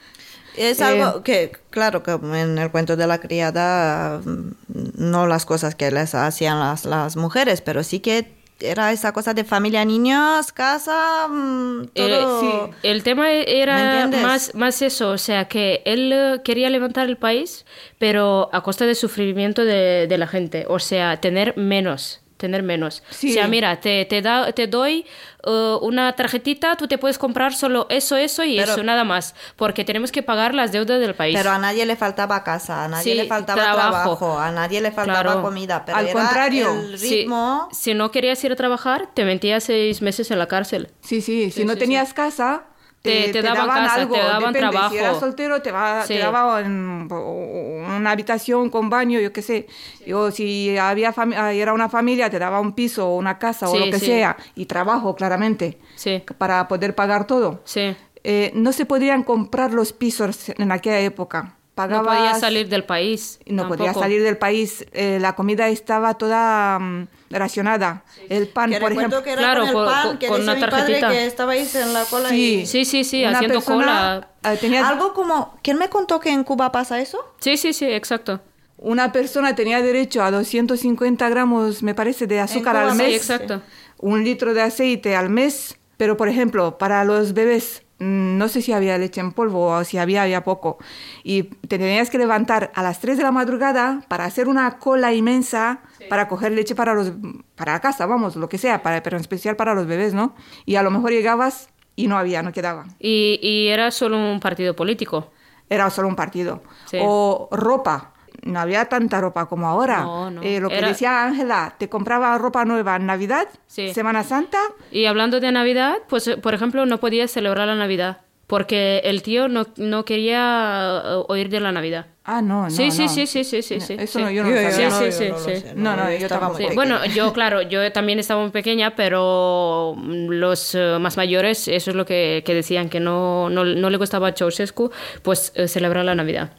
Es 0.58 0.80
Eh, 0.80 0.84
algo 0.84 1.24
que, 1.24 1.52
claro, 1.70 2.04
que 2.04 2.12
en 2.12 2.58
el 2.58 2.72
cuento 2.72 2.96
de 2.96 3.08
la 3.08 3.20
criada, 3.20 4.20
mm, 4.24 4.52
no 4.96 5.28
las 5.28 5.46
cosas 5.46 5.76
que 5.76 5.90
les 5.92 6.14
hacían 6.16 6.60
las, 6.60 6.86
las 6.86 7.16
mujeres, 7.16 7.62
pero 7.62 7.84
sí 7.84 8.00
que 8.00 8.32
era 8.60 8.92
esa 8.92 9.12
cosa 9.12 9.34
de 9.34 9.44
familia, 9.44 9.84
niños, 9.84 10.54
casa, 10.54 11.28
mm, 11.28 11.82
Eh, 11.96 12.08
todo. 12.08 12.40
sí. 12.40 12.50
El 12.84 13.04
tema 13.04 13.24
¿Me 13.24 13.62
era 13.62 14.08
más, 14.08 14.54
más 14.56 14.82
eso, 14.82 15.10
o 15.10 15.18
sea, 15.18 15.48
que 15.50 15.82
él 15.86 16.12
eh, 16.14 16.42
quería 16.46 16.70
levantar 16.70 17.10
el 17.10 17.18
país, 17.18 17.66
pero 17.98 18.50
a 18.54 18.62
costa 18.62 18.86
del 18.86 18.96
sufrimiento 18.96 19.66
de, 19.66 20.08
de 20.08 20.18
la 20.18 20.28
gente, 20.28 20.66
o 20.70 20.80
sea, 20.80 21.20
tener 21.20 21.58
menos, 21.58 22.22
tener 22.44 22.62
menos. 22.62 23.02
Sí. 23.10 23.32
O 23.32 23.34
sea, 23.34 23.48
mira, 23.48 23.80
te, 23.80 24.04
te, 24.06 24.22
da, 24.22 24.52
te 24.52 24.68
doy 24.68 25.06
eh, 25.46 25.78
una 25.82 26.14
tarjetita, 26.14 26.76
tú 26.76 26.88
te 26.90 26.98
puedes 26.98 27.18
comprar 27.18 27.54
solo 27.56 27.88
eso, 27.90 28.18
eso 28.18 28.44
y 28.44 28.58
Pero- 28.58 28.74
eso, 28.74 28.84
nada 28.84 29.06
más, 29.06 29.34
porque 29.56 29.86
tenemos 29.86 30.12
que 30.12 30.22
pagar 30.24 30.54
las 30.54 30.74
deudas 30.74 31.00
del 31.00 31.16
país. 31.16 31.36
Pero 31.38 31.52
a 31.52 31.58
nadie 31.58 31.86
le 31.86 31.96
faltaba 31.96 32.44
casa, 32.44 32.84
a 32.84 32.88
nadie 32.90 33.14
Sí, 33.14 33.18
le 33.18 33.26
faltaba 33.28 33.62
trabajo. 33.64 34.18
trabajo. 34.18 34.40
a 34.40 34.52
nadie 34.52 34.82
le 34.82 34.92
faltaba 34.92 35.22
Claro. 35.22 35.42
comida. 35.42 35.84
Pero 35.86 35.98
Al 35.98 36.08
era 36.08 36.14
contrario. 36.20 36.72
el 36.74 37.00
Si- 37.00 37.22
ritmo. 37.22 37.70
si, 37.72 37.94
no 37.94 38.12
querías 38.12 38.44
ir 38.44 38.52
a 38.52 38.56
trabajar, 38.58 39.10
te 39.14 39.24
metías 39.24 39.64
seis 39.64 40.02
meses 40.02 40.30
en 40.32 40.40
la 40.40 40.48
cárcel. 40.48 40.90
Sí, 41.02 41.22
sí, 41.22 41.46
si 41.50 41.62
Sí, 41.62 41.66
no 41.66 41.74
sí, 41.74 41.80
tenías 41.80 42.14
casa, 42.14 42.64
Te- 43.04 43.34
te 43.34 43.42
daban 43.42 43.68
casa, 43.68 43.96
algo. 43.96 44.16
te 44.16 44.22
daban 44.22 44.40
Depende, 44.54 44.60
trabajo. 44.60 44.90
Si 44.92 44.98
eras 44.98 45.20
soltero, 45.20 45.62
te, 45.62 45.72
va, 45.74 46.04
Sí. 46.08 46.14
te 46.14 46.20
daban 46.20 47.08
una 47.12 48.12
habitación 48.12 48.70
con 48.70 48.90
baño, 48.90 49.20
yo 49.20 49.34
qué 49.34 49.42
sé. 49.42 49.68
O 50.14 50.32
si 50.32 50.78
había 50.78 51.14
ah, 51.18 51.52
era 51.54 51.74
una 51.74 51.90
familia, 51.90 52.30
te 52.30 52.40
daba 52.40 52.62
un 52.62 52.72
piso 52.72 53.10
o 53.10 53.18
una 53.18 53.38
casa 53.40 53.68
o 53.70 53.78
lo 53.78 53.86
que 53.92 54.00
sea. 54.00 54.38
Y 54.56 54.66
trabajo, 54.68 55.16
claramente, 55.16 55.78
Sí, 55.96 56.24
para 56.38 56.68
poder 56.70 56.96
pagar 56.96 57.28
todo. 57.28 57.62
sí. 57.66 57.96
Eh, 58.26 58.52
no 58.56 58.72
se 58.72 58.86
podrían 58.86 59.24
comprar 59.24 59.74
los 59.74 59.92
pisos 59.92 60.48
en 60.58 60.72
aquella 60.72 61.00
época. 61.02 61.56
No 61.76 61.76
Pagabas, 61.76 62.18
podías 62.18 62.40
salir 62.40 62.70
del 62.70 62.84
país. 62.84 63.40
no 63.48 63.68
tampoco. 63.68 64.00
salir 64.00 64.22
del 64.22 64.38
país. 64.38 64.86
Eh, 64.94 65.18
la 65.20 65.34
comida 65.34 65.70
estaba 65.70 66.14
toda 66.14 66.78
mm, 66.78 67.08
racionada. 67.32 68.04
El 68.30 68.48
pan, 68.48 68.70
Que 68.70 68.80
por 68.80 68.92
ejemplo. 68.92 69.24
que 69.24 69.32
era 69.32 69.42
Claro, 69.42 69.62
con 69.62 69.70
el 69.70 69.86
pan, 69.92 70.08
con- 70.10 70.18
que 70.20 70.28
con 70.28 70.42
una 70.44 70.54
mi 70.54 70.62
padre 70.62 70.76
tarjetita. 70.78 71.10
que 71.10 71.26
estabais 71.26 71.74
en 71.76 71.94
la 71.94 72.06
cola 72.06 72.30
Sí. 72.30 72.60
y... 72.62 72.66
Sí, 72.68 72.86
sí, 72.86 73.04
sí, 73.04 73.24
Una 73.26 73.38
haciendo 73.38 73.56
persona, 73.60 74.28
cola. 74.44 74.54
eh, 74.54 74.58
tenías- 74.62 74.88
Algo 74.92 75.14
como... 75.14 75.58
¿Quién 75.64 75.80
me 75.80 75.90
contó 75.90 76.20
que 76.20 76.30
en 76.30 76.44
Cuba 76.44 76.72
pasa 76.72 77.00
eso? 77.02 77.18
Sí, 77.40 77.58
sí, 77.58 77.74
sí, 77.74 77.86
exacto. 77.86 78.40
Una 78.78 79.12
persona 79.12 79.56
tenía 79.56 79.82
derecho 79.82 80.22
a 80.24 80.30
250 80.30 81.28
gramos, 81.30 81.82
me 81.82 81.96
parece, 81.96 82.28
de 82.28 82.40
azúcar 82.40 82.76
Cuba 82.76 82.86
al 82.86 82.92
sí, 82.92 82.98
mes. 82.98 83.16
exacto. 83.16 83.64
Un 83.98 84.24
litro 84.24 84.54
de 84.54 84.62
aceite 84.62 85.16
al 85.16 85.30
mes. 85.32 85.76
Pero, 85.98 86.18
por 86.18 86.28
ejemplo, 86.28 86.78
para 86.78 87.04
los 87.06 87.34
bebés, 87.34 87.82
no 88.04 88.48
sé 88.48 88.62
si 88.62 88.74
había 88.74 88.98
leche 88.98 89.22
en 89.22 89.32
polvo 89.32 89.68
o 89.68 89.84
si 89.84 89.98
había, 89.98 90.24
había 90.24 90.44
poco. 90.44 90.78
Y 91.24 91.44
te 91.44 91.78
tenías 91.78 92.10
que 92.10 92.18
levantar 92.18 92.72
a 92.76 92.84
las 92.84 93.00
3 93.00 93.18
de 93.18 93.24
la 93.24 93.32
madrugada 93.32 94.02
para 94.08 94.26
hacer 94.26 94.48
una 94.48 94.78
cola 94.80 95.14
inmensa 95.14 95.82
para 96.10 96.28
coger 96.28 96.52
leche 96.52 96.76
para, 96.76 96.94
los, 96.94 97.14
para 97.56 97.74
la 97.74 97.80
casa, 97.80 98.06
vamos, 98.06 98.36
lo 98.36 98.50
que 98.50 98.58
sea, 98.58 98.84
para, 98.84 99.02
pero 99.04 99.18
en 99.18 99.22
especial 99.22 99.56
para 99.56 99.74
los 99.74 99.88
bebés, 99.88 100.14
¿no? 100.14 100.36
Y 100.66 100.76
a 100.76 100.84
lo 100.84 100.92
mejor 100.92 101.12
llegabas 101.12 101.70
y 101.96 102.08
no 102.08 102.18
había, 102.18 102.42
no 102.42 102.52
quedaba. 102.52 102.86
Y, 103.00 103.40
y 103.42 103.68
era 103.68 103.92
solo 103.92 104.18
un 104.18 104.40
partido 104.40 104.76
político. 104.76 105.32
Era 105.70 105.90
solo 105.90 106.08
un 106.08 106.16
partido. 106.16 106.62
Sí. 106.86 106.98
O 107.02 107.48
ropa. 107.52 108.13
No 108.44 108.60
había 108.60 108.86
tanta 108.86 109.20
ropa 109.22 109.46
como 109.48 109.68
ahora. 109.68 110.02
No, 110.02 110.30
no. 110.32 110.42
Eh, 110.44 110.60
lo 110.60 110.70
que 110.70 110.78
Era- 110.78 110.90
decía 110.90 111.24
Ángela, 111.24 111.76
te 111.78 111.90
compraba 111.90 112.38
ropa 112.38 112.66
nueva 112.66 112.96
en 112.98 113.06
Navidad, 113.06 113.48
Sí. 113.68 113.94
Semana 113.94 114.24
Santa. 114.24 114.60
Y 114.92 115.06
hablando 115.06 115.40
de 115.40 115.52
Navidad, 115.52 115.96
pues, 116.10 116.28
eh, 116.28 116.38
por 116.38 116.54
ejemplo, 116.54 116.86
no 116.86 117.00
podías 117.00 117.32
celebrar 117.32 117.68
la 117.68 117.76
Navidad. 117.76 118.18
porque 118.46 119.02
el 119.06 119.24
tío 119.24 119.48
no, 119.48 119.66
no 119.78 120.04
quería 120.06 121.02
eh, 121.04 121.24
oír 121.30 121.50
de 121.50 121.60
la 121.62 121.72
Navidad. 121.72 122.08
Ah, 122.26 122.42
no, 122.42 122.64
no. 122.66 122.70
Sí, 122.70 122.92
sí, 122.92 123.04
no. 123.04 123.10
sí, 123.10 123.26
sí, 123.26 123.44
sí, 123.46 123.62
sí, 123.64 123.80
sí. 123.80 123.96
Eso 123.98 124.20
sí. 124.20 124.24
no, 124.24 124.30
yo 124.30 124.44
no 124.44 124.50
Yo- 124.50 124.56
lo 124.56 124.62
sabía. 124.70 124.92
Sí, 124.92 124.96
no, 125.00 125.00
sí, 125.00 125.12
sí, 125.12 125.30
no 125.30 125.40
sí. 125.40 125.56
sé, 125.62 125.74
No, 125.76 125.96
no, 125.96 126.04
yo 126.12 126.18
estaba 126.18 126.48
muy 126.50 126.58
Sí, 126.58 126.64
pequeña. 126.64 126.76
bueno, 126.76 127.06
yo 127.06 127.34
claro, 127.34 127.62
yo 127.64 127.92
también 127.94 128.20
estaba 128.20 128.42
muy 128.42 128.52
pequeña, 128.52 128.96
pero 128.96 129.96
mm, 129.98 130.28
los 130.30 130.76
eh, 130.76 130.98
más 131.00 131.16
mayores, 131.18 131.68
eso 131.70 131.90
es 131.92 131.96
lo 131.96 132.06
que, 132.06 132.44
que 132.46 132.54
decían, 132.54 132.90
que 132.90 133.00
no, 133.00 133.50
no, 133.50 133.64
no 133.64 133.90
le 133.90 133.98
gustaba 133.98 134.28
a 134.28 134.34
Ceausescu, 134.34 134.92
pues 135.24 135.54
celebrar 135.68 136.04
la 136.06 136.14
Navidad. 136.14 136.52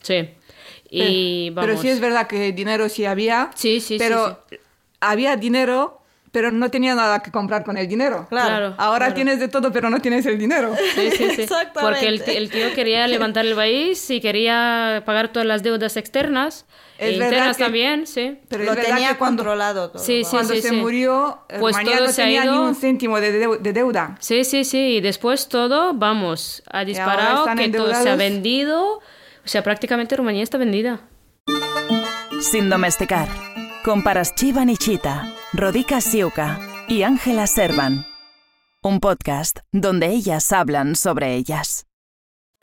Sí. 0.00 0.30
Y 0.90 1.50
pero, 1.50 1.54
vamos. 1.54 1.68
pero 1.70 1.82
sí 1.82 1.88
es 1.88 2.00
verdad 2.00 2.26
que 2.26 2.52
dinero 2.52 2.88
sí 2.88 3.04
había. 3.04 3.50
Sí, 3.54 3.80
sí, 3.80 3.86
sí, 3.94 3.98
Pero 3.98 4.42
había 5.00 5.36
dinero, 5.36 6.00
pero 6.32 6.50
no 6.50 6.70
tenía 6.70 6.94
nada 6.94 7.20
que 7.20 7.30
comprar 7.30 7.64
con 7.64 7.76
el 7.76 7.86
dinero. 7.88 8.26
Claro. 8.28 8.74
Ahora 8.78 9.06
claro. 9.06 9.14
tienes 9.14 9.40
de 9.40 9.48
todo, 9.48 9.72
pero 9.72 9.90
no 9.90 10.00
tienes 10.00 10.24
el 10.26 10.38
dinero. 10.38 10.74
Sí, 10.94 11.10
sí, 11.10 11.30
sí. 11.36 11.42
Exactamente. 11.42 11.80
Porque 11.82 12.08
el, 12.08 12.36
el 12.36 12.50
tío 12.50 12.74
quería 12.74 13.06
levantar 13.06 13.44
el 13.46 13.54
país 13.54 14.10
y 14.10 14.20
quería 14.20 15.02
pagar 15.06 15.28
todas 15.32 15.46
las 15.46 15.62
deudas 15.62 15.96
externas. 15.96 16.64
Es 16.98 17.10
e 17.10 17.12
internas 17.12 17.56
que- 17.56 17.62
también, 17.62 18.06
sí. 18.08 18.38
Pero 18.48 18.64
lo 18.64 18.74
tenía 18.74 19.10
que 19.10 19.18
cuando, 19.18 19.44
controlado 19.44 19.90
todo. 19.90 20.02
Sí, 20.02 20.24
sí, 20.24 20.30
cuando 20.30 20.52
sí, 20.54 20.62
se 20.62 20.70
sí. 20.70 20.74
murió, 20.76 21.42
Pues 21.48 21.76
Rumanía 21.76 21.96
todo 21.98 22.06
no 22.08 22.12
se 22.12 22.22
ha 22.22 22.24
tenía 22.24 22.44
ido- 22.44 22.52
ni 22.54 22.58
un 22.58 22.74
céntimo 22.74 23.20
de, 23.20 23.46
deu- 23.46 23.58
de 23.60 23.72
deuda. 23.72 24.16
Sí, 24.18 24.42
sí, 24.44 24.64
sí. 24.64 24.96
Y 24.96 25.00
después 25.00 25.48
todo, 25.48 25.94
vamos, 25.94 26.62
ha 26.68 26.84
disparado, 26.84 27.46
que 27.56 27.68
todo 27.68 27.94
se 27.94 28.10
ha 28.10 28.16
vendido. 28.16 29.00
O 29.48 29.50
sea, 29.50 29.62
prácticamente 29.62 30.14
Rumanía 30.14 30.42
está 30.42 30.58
vendida. 30.58 31.08
Sin 32.38 32.68
domesticar. 32.68 33.28
Con 33.82 34.02
Paraschiva 34.02 34.62
Nichita, 34.66 35.26
Rodica 35.54 36.02
Siuka 36.02 36.58
y 36.86 37.02
Ángela 37.02 37.46
Servan. 37.46 38.04
Un 38.82 39.00
podcast 39.00 39.60
donde 39.72 40.08
ellas 40.08 40.52
hablan 40.52 40.96
sobre 40.96 41.34
ellas. 41.34 41.86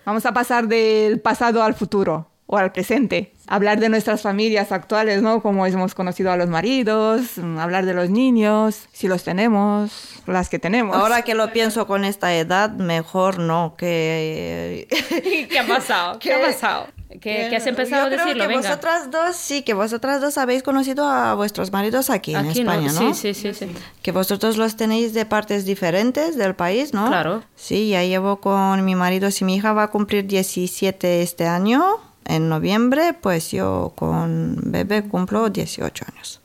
Vamos 0.05 0.27
a 0.27 0.33
pasar 0.33 0.67
del 0.67 1.19
pasado 1.21 1.63
al 1.63 1.73
futuro 1.73 2.29
o 2.47 2.57
al 2.57 2.71
presente. 2.71 3.33
Hablar 3.47 3.79
de 3.79 3.89
nuestras 3.89 4.21
familias 4.21 4.71
actuales, 4.71 5.21
¿no? 5.21 5.41
Como 5.41 5.65
hemos 5.65 5.95
conocido 5.95 6.31
a 6.31 6.37
los 6.37 6.49
maridos, 6.49 7.37
mm, 7.37 7.57
hablar 7.57 7.85
de 7.85 7.93
los 7.93 8.09
niños, 8.09 8.87
si 8.91 9.07
los 9.07 9.23
tenemos, 9.23 10.21
las 10.27 10.49
que 10.49 10.59
tenemos. 10.59 10.95
Ahora 10.95 11.21
que 11.23 11.35
lo 11.35 11.51
pienso 11.53 11.87
con 11.87 12.05
esta 12.05 12.33
edad, 12.35 12.71
mejor 12.71 13.39
no 13.39 13.75
que... 13.77 14.87
¿Qué 15.49 15.59
ha 15.59 15.67
pasado? 15.67 16.19
¿Qué 16.19 16.33
ha 16.33 16.41
pasado? 16.41 16.87
¿Qué, 17.21 17.47
qué 17.49 17.55
has 17.55 17.65
empezado 17.67 18.01
Yo 18.01 18.07
a 18.07 18.09
creo 18.09 18.25
decirlo? 18.25 18.43
que 18.43 18.47
Venga. 18.47 18.69
vosotras 18.69 19.09
dos, 19.09 19.35
sí, 19.37 19.61
que 19.61 19.73
vosotras 19.73 20.19
dos 20.21 20.37
habéis 20.37 20.63
conocido 20.63 21.07
a 21.07 21.33
vuestros 21.33 21.71
maridos 21.71 22.09
aquí, 22.09 22.33
en 22.35 22.49
Aquí 22.49 22.59
España, 22.59 22.91
¿no? 22.91 23.13
Sí, 23.13 23.33
sí, 23.33 23.33
sí, 23.33 23.53
sí. 23.53 23.71
Que 24.01 24.11
vosotros 24.11 24.57
los 24.57 24.75
tenéis 24.75 25.13
de 25.13 25.25
partes 25.25 25.65
diferentes 25.65 26.35
del 26.35 26.55
país, 26.55 26.93
¿no? 26.93 27.07
Claro. 27.07 27.43
Sí, 27.55 27.89
ya 27.89 28.03
llevo 28.03 28.41
con 28.41 28.83
mi 28.83 28.95
marido, 28.95 29.31
si 29.31 29.45
mi 29.45 29.55
hija 29.55 29.71
va 29.71 29.83
a 29.83 29.87
cumplir 29.91 30.25
17 30.27 31.21
este 31.21 31.47
año, 31.47 31.85
en 32.25 32.49
noviembre, 32.49 33.13
pues 33.13 33.51
yo 33.51 33.93
con 33.95 34.57
bebé 34.63 35.03
cumplo 35.03 35.49
18 35.49 36.05
años. 36.13 36.41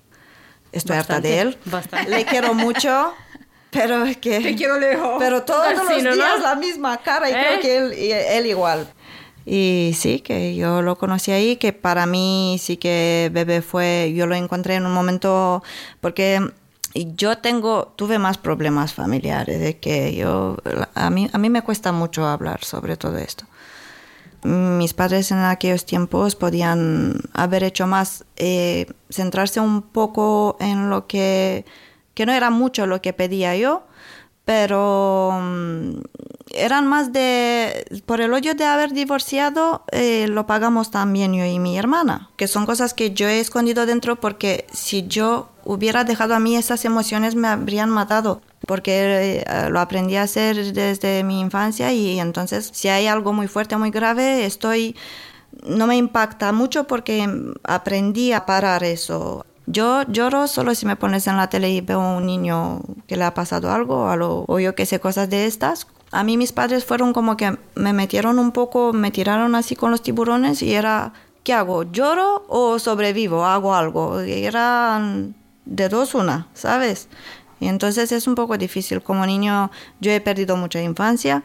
Estoy 0.73 0.97
harta 0.97 1.15
Bastante, 1.15 1.29
de 1.29 1.41
él. 1.41 1.59
bastante. 1.65 2.11
Le 2.11 2.25
quiero 2.25 2.55
mucho, 2.55 3.13
pero 3.71 4.05
es 4.05 4.17
que... 4.19 4.41
Te 4.41 4.55
quiero 4.55 4.79
lejos. 4.79 5.17
Pero 5.19 5.43
todos 5.43 5.75
los 5.75 6.03
¿no? 6.03 6.15
días 6.15 6.41
la 6.43 6.55
misma 6.55 6.99
cara 6.99 7.29
y 7.29 7.33
¿Eh? 7.33 7.37
creo 7.41 7.61
que 7.61 7.77
él, 7.77 7.99
y 7.99 8.13
él 8.13 8.47
igual. 8.47 8.89
Y 9.47 9.97
sí, 9.99 10.21
que 10.21 10.55
yo 10.55 10.83
lo 10.83 10.97
conocí 10.97 11.33
ahí, 11.33 11.57
que 11.57 11.73
para 11.73 12.07
mí 12.07 12.59
sí 12.61 12.77
que 12.77 13.31
bebé 13.33 13.63
fue, 13.63 14.13
yo 14.15 14.27
lo 14.27 14.35
encontré 14.35 14.75
en 14.75 14.87
un 14.87 14.93
momento, 14.93 15.63
porque 16.01 16.41
yo 16.95 17.39
tengo, 17.39 17.93
tuve 17.97 18.19
más 18.19 18.37
problemas 18.39 18.93
familiares, 18.93 19.59
de 19.61 19.79
que 19.79 20.15
yo, 20.15 20.57
a 20.95 21.11
mí, 21.11 21.29
a 21.33 21.39
mí 21.39 21.51
me 21.51 21.63
cuesta 21.63 21.91
mucho 21.91 22.27
hablar 22.27 22.63
sobre 22.65 22.97
todo 22.97 23.17
esto. 23.19 23.45
Mis 24.43 24.95
padres 24.95 25.31
en 25.31 25.39
aquellos 25.39 25.85
tiempos 25.85 26.35
podían 26.35 27.21
haber 27.33 27.65
hecho 27.65 27.87
más, 27.87 28.25
eh, 28.37 28.87
centrarse 29.11 29.61
un 29.61 29.83
poco 29.83 30.57
en 30.61 30.89
lo 30.89 31.07
que, 31.07 31.65
que 32.15 32.27
no 32.27 32.33
era 32.33 32.51
mucho 32.51 32.87
lo 32.87 33.03
que 33.03 33.13
pedía 33.13 33.55
yo, 33.57 33.85
pero 34.45 35.31
mm, 35.41 36.01
eran 36.53 36.87
más 36.87 37.13
de, 37.13 37.87
por 38.07 38.21
el 38.21 38.33
hoyo 38.33 38.55
de 38.55 38.65
haber 38.65 38.93
divorciado, 38.93 39.85
eh, 39.93 40.27
lo 40.29 40.47
pagamos 40.47 40.91
también 40.91 41.35
yo 41.35 41.45
y 41.45 41.59
mi 41.59 41.79
hermana, 41.79 42.31
que 42.37 42.49
son 42.49 42.67
cosas 42.67 42.95
que 42.95 43.13
yo 43.13 43.29
he 43.29 43.41
escondido 43.41 43.87
dentro 43.87 44.17
porque 44.17 44.67
si 44.73 45.07
yo 45.07 45.51
hubiera 45.65 46.05
dejado 46.05 46.35
a 46.35 46.41
mí 46.41 46.57
esas 46.57 46.85
emociones 46.85 47.35
me 47.35 47.49
habrían 47.49 47.91
matado, 47.91 48.43
porque 48.67 49.43
eh, 49.47 49.71
lo 49.71 49.81
aprendí 49.81 50.17
a 50.17 50.23
hacer 50.23 50.73
desde 50.73 51.25
mi 51.25 51.41
infancia 51.41 51.93
y 51.93 52.21
entonces 52.21 52.71
si 52.73 52.89
hay 52.89 53.07
algo 53.07 53.33
muy 53.33 53.49
fuerte, 53.49 53.77
muy 53.77 53.91
grave, 53.91 54.45
estoy... 54.47 54.97
No 55.67 55.87
me 55.89 55.97
impacta 55.97 56.53
mucho 56.53 56.85
porque 56.85 57.29
aprendí 57.65 58.33
a 58.33 58.47
parar 58.47 58.85
eso. 58.85 59.45
Yo 59.67 60.03
lloro 60.05 60.47
solo 60.47 60.75
si 60.75 60.87
me 60.87 60.97
pones 60.97 61.27
en 61.27 61.37
la 61.37 61.49
tele 61.49 61.71
y 61.71 61.81
veo 61.81 62.01
a 62.01 62.17
un 62.17 62.27
niño 62.27 62.81
que 63.07 63.17
le 63.17 63.25
ha 63.25 63.35
pasado 63.35 63.71
algo 63.71 64.09
o 64.49 64.59
yo 64.61 64.75
que 64.75 64.87
sé, 64.87 65.01
cosas 65.01 65.29
de 65.29 65.47
estas. 65.47 65.87
A 66.13 66.25
mí 66.25 66.37
mis 66.37 66.53
padres 66.53 66.85
fueron 66.85 67.13
como 67.13 67.37
que 67.37 67.57
me 67.75 67.93
metieron 67.93 68.39
un 68.39 68.53
poco, 68.53 68.93
me 68.93 69.11
tiraron 69.11 69.55
así 69.55 69.77
con 69.77 69.91
los 69.91 70.03
tiburones 70.03 70.63
y 70.63 70.75
era, 70.75 71.13
¿qué 71.45 71.53
hago? 71.53 71.85
¿Lloro 71.85 72.45
o 72.49 72.79
sobrevivo? 72.79 73.45
¿Hago 73.45 73.75
algo? 73.75 74.25
Y 74.25 74.45
eran 74.45 75.35
de 75.67 75.89
dos 75.89 76.15
una, 76.15 76.49
¿sabes? 76.53 77.09
Y 77.61 77.69
entonces 77.69 78.11
es 78.11 78.27
un 78.27 78.35
poco 78.35 78.57
difícil. 78.59 79.03
Como 79.03 79.25
niño 79.27 79.71
yo 80.01 80.11
he 80.11 80.21
perdido 80.21 80.57
mucha 80.57 80.83
infancia, 80.83 81.45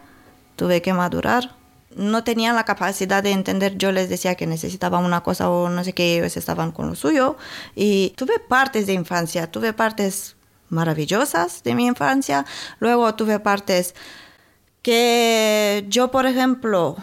tuve 0.55 0.81
que 0.81 0.93
madurar. 0.93 1.55
No 1.95 2.23
tenía 2.23 2.51
la 2.53 2.65
capacidad 2.65 3.21
de 3.21 3.31
entender, 3.31 3.77
yo 3.77 3.91
les 3.91 4.09
decía 4.09 4.35
que 4.35 4.47
necesitaba 4.47 4.97
una 4.97 5.21
cosa 5.21 5.49
o 5.49 5.69
no 5.69 5.83
sé 5.83 5.93
qué, 5.93 6.17
ellos 6.17 6.35
estaban 6.35 6.71
con 6.71 6.87
lo 6.89 6.95
suyo. 6.95 7.37
Y 7.75 8.13
tuve 8.17 8.39
partes 8.39 8.87
de 8.87 8.93
infancia, 8.93 9.51
tuve 9.51 9.73
partes 9.73 10.35
maravillosas 10.69 11.63
de 11.63 11.75
mi 11.75 11.85
infancia, 11.85 12.45
luego 12.79 13.13
tuve 13.15 13.39
partes 13.39 13.93
que 14.81 15.85
yo, 15.87 16.11
por 16.11 16.25
ejemplo, 16.25 16.95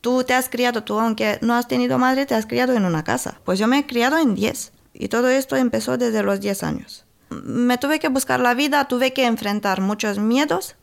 tú 0.00 0.24
te 0.24 0.34
has 0.34 0.48
criado, 0.48 0.84
tú 0.84 0.98
aunque 0.98 1.38
no 1.42 1.54
has 1.54 1.68
tenido 1.68 1.98
madre, 1.98 2.26
te 2.26 2.34
has 2.34 2.46
criado 2.46 2.74
en 2.74 2.84
una 2.84 3.04
casa. 3.04 3.40
Pues 3.44 3.58
yo 3.58 3.66
me 3.66 3.78
he 3.78 3.86
criado 3.86 4.18
en 4.18 4.34
10 4.34 4.72
y 4.94 5.08
todo 5.08 5.28
esto 5.28 5.56
empezó 5.56 5.98
desde 5.98 6.22
los 6.22 6.40
10 6.40 6.62
años. 6.62 7.05
Me 7.30 7.76
tuve 7.78 7.98
que 7.98 8.08
buscar 8.08 8.40
la 8.40 8.54
vida, 8.54 8.86
tuve 8.88 9.12
que 9.12 9.24
enfrentar 9.26 9.80
muchos 9.80 10.18
miedos. 10.18 10.76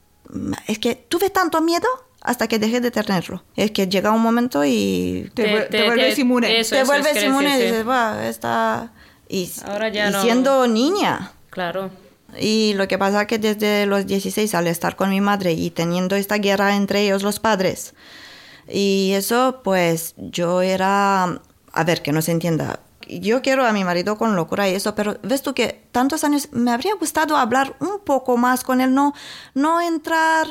Es 0.68 0.80
que 0.80 0.96
tuve 0.96 1.30
tanto 1.30 1.62
miedo 1.62 1.88
hasta 2.22 2.48
que 2.48 2.60
dejé 2.60 2.80
de 2.82 2.92
tenerlo. 2.92 3.44
Es 3.56 3.72
que 3.72 3.88
llega 3.88 4.12
un 4.12 4.22
momento 4.22 4.64
y 4.66 5.30
Te, 5.34 5.54
vuel- 5.54 5.70
te 5.70 5.84
vuelves 5.86 6.18
inmune. 6.20 6.60
eso, 6.60 6.76
te 6.76 6.82
eso, 6.82 6.92
vuelves 6.92 7.16
es 7.18 7.24
inmune 7.24 7.58
y 7.60 7.62
dices, 7.64 7.88
va, 7.88 8.28
está... 8.28 8.92
Y, 9.30 9.52
Ahora 9.66 9.90
ya 9.90 10.10
y 10.10 10.12
no. 10.12 10.22
siendo 10.22 10.68
niña, 10.68 11.32
Claro. 11.50 11.90
y 12.40 12.74
lo 12.76 12.88
que 12.88 12.98
pasa 12.98 13.22
es 13.22 13.28
que 13.28 13.40
desde 13.40 13.86
los 13.86 14.06
16 14.06 14.54
al 14.54 14.68
estar 14.68 14.96
con 14.96 15.10
mi 15.10 15.22
madre 15.22 15.54
y 15.54 15.70
teniendo 15.72 16.16
esta 16.16 16.36
guerra 16.38 16.76
entre 16.76 17.02
ellos 17.04 17.24
los 17.24 17.40
padres, 17.40 17.94
y 18.68 19.12
eso 19.16 19.62
pues 19.64 20.14
yo 20.18 20.62
era, 20.62 21.42
a 21.72 21.84
ver, 21.86 22.02
que 22.04 22.12
no 22.12 22.22
se 22.22 22.32
entienda, 22.32 22.80
yo 23.08 23.42
quiero 23.42 23.66
a 23.66 23.72
mi 23.74 23.84
marido 23.84 24.18
con 24.18 24.36
locura 24.36 24.68
y 24.70 24.76
eso, 24.76 24.96
pero 24.96 25.18
ves 25.24 25.42
tú 25.42 25.54
que 25.54 25.84
tantos 25.92 26.24
años 26.24 26.50
me 26.52 26.72
habría 26.72 26.96
gustado 26.96 27.38
hablar 27.38 27.76
un 27.80 28.00
poco 28.04 28.38
más 28.38 28.64
con 28.64 28.82
él, 28.82 28.94
no, 28.94 29.14
no 29.54 29.82
entrar 29.82 30.48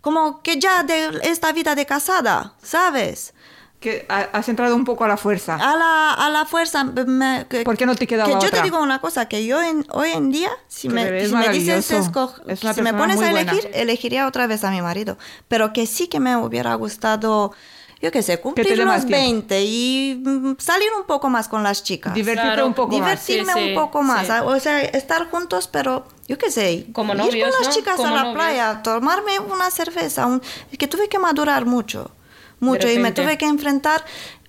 como 0.00 0.42
que 0.42 0.58
ya 0.58 0.82
de 0.82 1.20
esta 1.24 1.52
vida 1.52 1.74
de 1.74 1.84
casada, 1.86 2.54
¿sabes? 2.62 3.34
Que 3.80 4.04
ha- 4.10 4.28
has 4.32 4.46
entrado 4.50 4.76
un 4.76 4.84
poco 4.84 5.04
a 5.04 5.08
la 5.08 5.16
fuerza. 5.16 5.54
A 5.54 5.74
la, 5.74 6.12
a 6.12 6.28
la 6.28 6.44
fuerza. 6.44 6.84
me- 6.84 7.46
que- 7.48 7.62
¿Por 7.62 7.78
qué 7.78 7.86
no 7.86 7.94
te 7.94 8.06
quedaba 8.06 8.26
Que 8.26 8.32
yo 8.32 8.38
otra? 8.38 8.50
te 8.50 8.62
digo 8.62 8.78
una 8.82 9.00
cosa, 9.00 9.26
que 9.26 9.46
yo 9.46 9.62
en, 9.62 9.86
hoy 9.90 10.10
en 10.10 10.30
día, 10.30 10.50
si 10.68 10.88
Que 10.88 10.94
me, 10.94 11.26
si 11.26 11.32
me 11.34 11.48
dices, 11.48 11.90
esco- 11.90 12.34
Es 12.46 12.60
si 12.60 12.82
me 12.82 12.92
pones 12.92 13.16
a 13.16 13.30
buena. 13.30 13.40
elegir, 13.52 13.70
elegiría 13.72 14.26
otra 14.26 14.46
vez 14.46 14.64
a 14.64 14.70
mi 14.70 14.82
marido. 14.82 15.16
Pero 15.48 15.72
que 15.72 15.86
sí 15.86 16.08
que 16.08 16.20
me 16.20 16.36
hubiera 16.36 16.74
gustado, 16.74 17.52
yo 18.02 18.10
qué 18.10 18.22
sé, 18.22 18.40
cumplir 18.40 18.84
más 18.86 19.02
los 19.02 19.06
tiempo. 19.06 19.46
20 19.48 19.62
y 19.64 20.22
mm, 20.24 20.54
salir 20.58 20.88
un 20.98 21.04
poco 21.06 21.28
más 21.28 21.48
con 21.48 21.62
las 21.62 21.82
chicas. 21.84 22.14
Divertirte 22.14 22.54
Claro. 22.54 22.66
un 22.66 22.74
poco 22.74 22.96
más. 22.96 23.00
Divertirme 23.00 23.52
Sí, 23.52 23.58
sí, 23.58 23.68
un 23.70 23.74
poco 23.74 24.02
más, 24.02 24.26
sí. 24.26 24.32
¿ah? 24.34 24.42
o 24.44 24.58
sea, 24.58 24.80
estar 24.80 25.28
juntos, 25.30 25.68
pero 25.68 26.06
yo 26.26 26.38
qué 26.38 26.50
sé, 26.50 26.86
Como 26.92 27.12
ir 27.12 27.18
novios, 27.18 27.50
con 27.50 27.58
las 27.60 27.68
¿no? 27.68 27.74
chicas 27.74 27.96
Como 27.96 28.08
a 28.08 28.12
la 28.12 28.22
novios. 28.24 28.34
playa, 28.36 28.82
tomarme 28.82 29.38
una 29.40 29.70
cerveza, 29.70 30.26
un- 30.26 30.40
es 30.72 30.78
que 30.78 30.88
tuve 30.88 31.08
que 31.08 31.18
madurar 31.18 31.66
mucho, 31.66 32.10
mucho 32.58 32.90
y 32.90 32.98
me 32.98 33.12
tuve 33.12 33.36
que 33.38 33.46
enfrentar. 33.46 34.04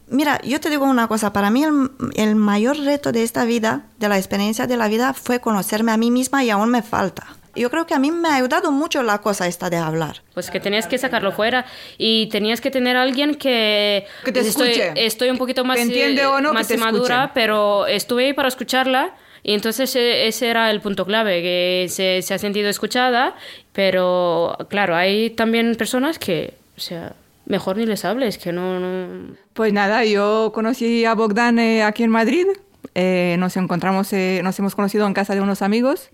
Mira, 0.07 0.41
yo 0.43 0.59
te 0.59 0.69
digo 0.69 0.83
una 0.85 1.07
cosa, 1.07 1.31
para 1.31 1.49
mí 1.49 1.63
el, 1.63 1.89
el 2.15 2.35
mayor 2.35 2.77
reto 2.77 3.11
de 3.13 3.23
esta 3.23 3.45
vida, 3.45 3.85
de 3.97 4.09
la 4.09 4.17
experiencia 4.17 4.67
de 4.67 4.75
la 4.75 4.89
vida, 4.89 5.13
fue 5.13 5.39
conocerme 5.39 5.93
a 5.93 5.97
mí 5.97 6.11
misma 6.11 6.43
y 6.43 6.49
aún 6.49 6.69
me 6.69 6.81
falta. 6.81 7.27
Yo 7.55 7.69
creo 7.69 7.85
que 7.85 7.93
a 7.93 7.99
mí 7.99 8.11
me 8.11 8.29
ha 8.29 8.35
ayudado 8.35 8.71
mucho 8.71 9.03
la 9.03 9.19
cosa 9.19 9.47
esta 9.47 9.69
de 9.69 9.77
hablar. 9.77 10.21
Pues 10.33 10.49
que 10.49 10.59
tenías 10.59 10.87
que 10.87 10.97
sacarlo 10.97 11.31
fuera 11.31 11.65
y 11.97 12.27
tenías 12.27 12.61
que 12.61 12.71
tener 12.71 12.95
a 12.97 13.01
alguien 13.01 13.35
que, 13.35 14.05
Que 14.23 14.31
te 14.31 14.39
estoy, 14.39 14.69
escuche. 14.69 15.05
estoy 15.05 15.29
un 15.29 15.37
poquito 15.37 15.65
más, 15.65 15.77
Que 15.77 15.83
entiende 15.83 16.25
o 16.25 16.39
no, 16.41 16.49
que 16.49 16.53
más 16.55 16.67
te 16.67 16.77
madura, 16.77 17.23
escuche. 17.25 17.31
pero 17.33 17.87
estuve 17.87 18.25
ahí 18.27 18.33
para 18.33 18.47
escucharla 18.47 19.13
y 19.43 19.53
entonces 19.53 19.95
ese 19.95 20.47
era 20.49 20.69
el 20.69 20.81
punto 20.81 21.05
clave, 21.05 21.41
que 21.41 21.87
se, 21.89 22.21
se 22.21 22.33
ha 22.33 22.37
sentido 22.37 22.69
escuchada, 22.69 23.35
pero 23.73 24.55
claro, 24.69 24.95
hay 24.95 25.31
también 25.31 25.75
personas 25.75 26.19
que 26.19 26.53
sea, 26.77 27.13
mejor 27.45 27.77
ni 27.77 27.85
les 27.85 28.05
hables, 28.05 28.37
que 28.37 28.51
no... 28.53 28.79
no... 28.79 29.35
Pues 29.53 29.73
nada, 29.73 30.05
yo 30.05 30.51
conocí 30.53 31.05
a 31.05 31.15
Bogdan 31.15 31.57
eh, 31.59 31.83
aquí 31.83 32.03
en 32.03 32.11
Madrid. 32.11 32.45
Eh, 32.93 33.35
nos 33.39 33.57
encontramos, 33.57 34.11
eh, 34.13 34.41
nos 34.43 34.57
hemos 34.59 34.75
conocido 34.75 35.07
en 35.07 35.13
casa 35.13 35.33
de 35.33 35.41
unos 35.41 35.61
amigos. 35.61 36.09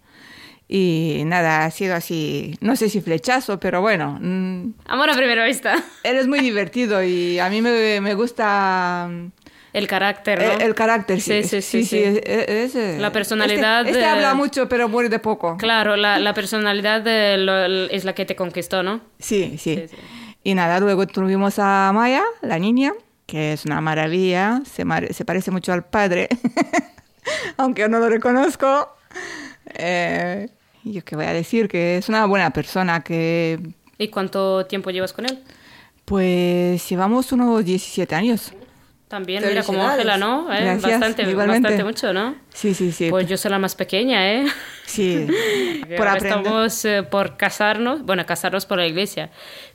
Y 0.69 1.21
nada, 1.25 1.63
ha 1.63 1.71
sido 1.71 1.95
así, 1.95 2.55
no 2.59 2.75
sé 2.75 2.89
si 2.89 2.99
flechazo, 2.99 3.57
pero 3.59 3.79
bueno. 3.81 4.17
mm, 4.21 4.73
Amor 4.87 5.09
a 5.09 5.13
primera 5.13 5.45
vista. 5.45 5.75
él 6.03 6.17
es 6.17 6.27
muy 6.27 6.39
divertido 6.41 7.01
y 7.03 7.39
a 7.39 7.49
mí 7.49 7.61
me, 7.61 8.01
me 8.01 8.13
gusta 8.15 9.07
mm, 9.09 9.27
El 9.71 9.87
carácter, 9.87 10.41
¿no? 10.41 10.51
el, 10.51 10.61
el 10.61 10.75
carácter. 10.75 11.21
Sí, 11.21 11.41
Sí, 11.43 11.61
sí, 11.61 11.61
sí, 11.61 11.83
sí. 11.85 12.03
es- 12.03 12.17
es, 12.25 12.75
eh, 12.75 12.97
La 12.99 13.13
personalidad 13.13 13.85
Este, 13.85 13.91
este 13.99 14.05
habla 14.05 14.33
mucho, 14.33 14.67
pero 14.67 14.89
muere 14.89 15.07
de 15.07 15.19
poco. 15.19 15.55
Claro, 15.55 15.95
la, 15.95 16.19
la 16.19 16.33
personalidad 16.39 16.99
de 17.01 17.37
lo- 17.37 17.85
es 17.89 18.03
la 18.03 18.13
que 18.13 18.25
te 18.25 18.35
conquistó, 18.35 18.83
¿no? 18.83 18.99
Sí, 19.19 19.57
sí, 19.57 19.75
Sí, 19.75 19.87
sí. 19.87 19.95
Y 20.43 20.53
nada, 20.55 20.79
luego 20.81 21.07
tuvimos 21.07 21.59
a 21.59 21.91
Maya, 21.93 22.23
la 22.41 22.59
niña, 22.59 22.93
que 23.25 23.53
es 23.53 23.63
una 23.65 23.79
maravilla, 23.79 24.61
se, 24.65 24.83
se 25.13 25.23
parece 25.25 25.49
mucho 25.51 25.71
al 25.71 25.85
padre, 25.85 26.27
aunque 27.57 27.81
yo 27.83 27.87
no 27.89 27.99
lo 27.99 28.09
reconozco. 28.09 28.93
Eh, 29.75 30.49
yo 30.83 31.03
qué 31.03 31.15
voy 31.15 31.25
a 31.25 31.33
decir, 31.33 31.67
que 31.67 31.97
es 31.97 32.09
una 32.09 32.25
buena 32.25 32.51
persona, 32.51 33.03
que 33.03 33.59
¿Y 33.97 34.09
cuánto 34.09 34.65
tiempo 34.65 34.91
llevas 34.91 35.13
con 35.13 35.25
él? 35.25 35.39
pues 36.07 36.89
llevamos 36.89 37.33
unos 37.33 37.65
17 37.65 38.15
años. 38.15 38.53
También, 39.09 39.43
mira, 39.45 39.61
como. 39.63 39.85
Ángela, 39.85 40.17
¿no? 40.17 40.53
¿Eh? 40.53 40.61
Gracias, 40.61 40.83
bastante, 40.83 41.23
igualmente. 41.23 41.67
bastante 41.67 41.83
mucho, 41.83 42.13
¿no? 42.13 42.35
Sí, 42.53 42.73
sí, 42.73 42.93
sí. 42.93 43.09
Pues 43.09 43.27
yo 43.27 43.35
soy 43.35 43.51
la 43.51 43.59
más 43.59 43.75
pequeña, 43.75 44.33
¿eh? 44.33 44.45
Sí, 44.85 45.27
por 45.97 46.07
aprender. 46.07 46.37
Estamos 46.43 46.85
eh, 46.85 47.03
por 47.03 47.35
casarnos, 47.35 48.03
bueno, 48.03 48.25
casarnos 48.25 48.65
por 48.65 48.77
la 48.77 48.87
iglesia, 48.87 49.29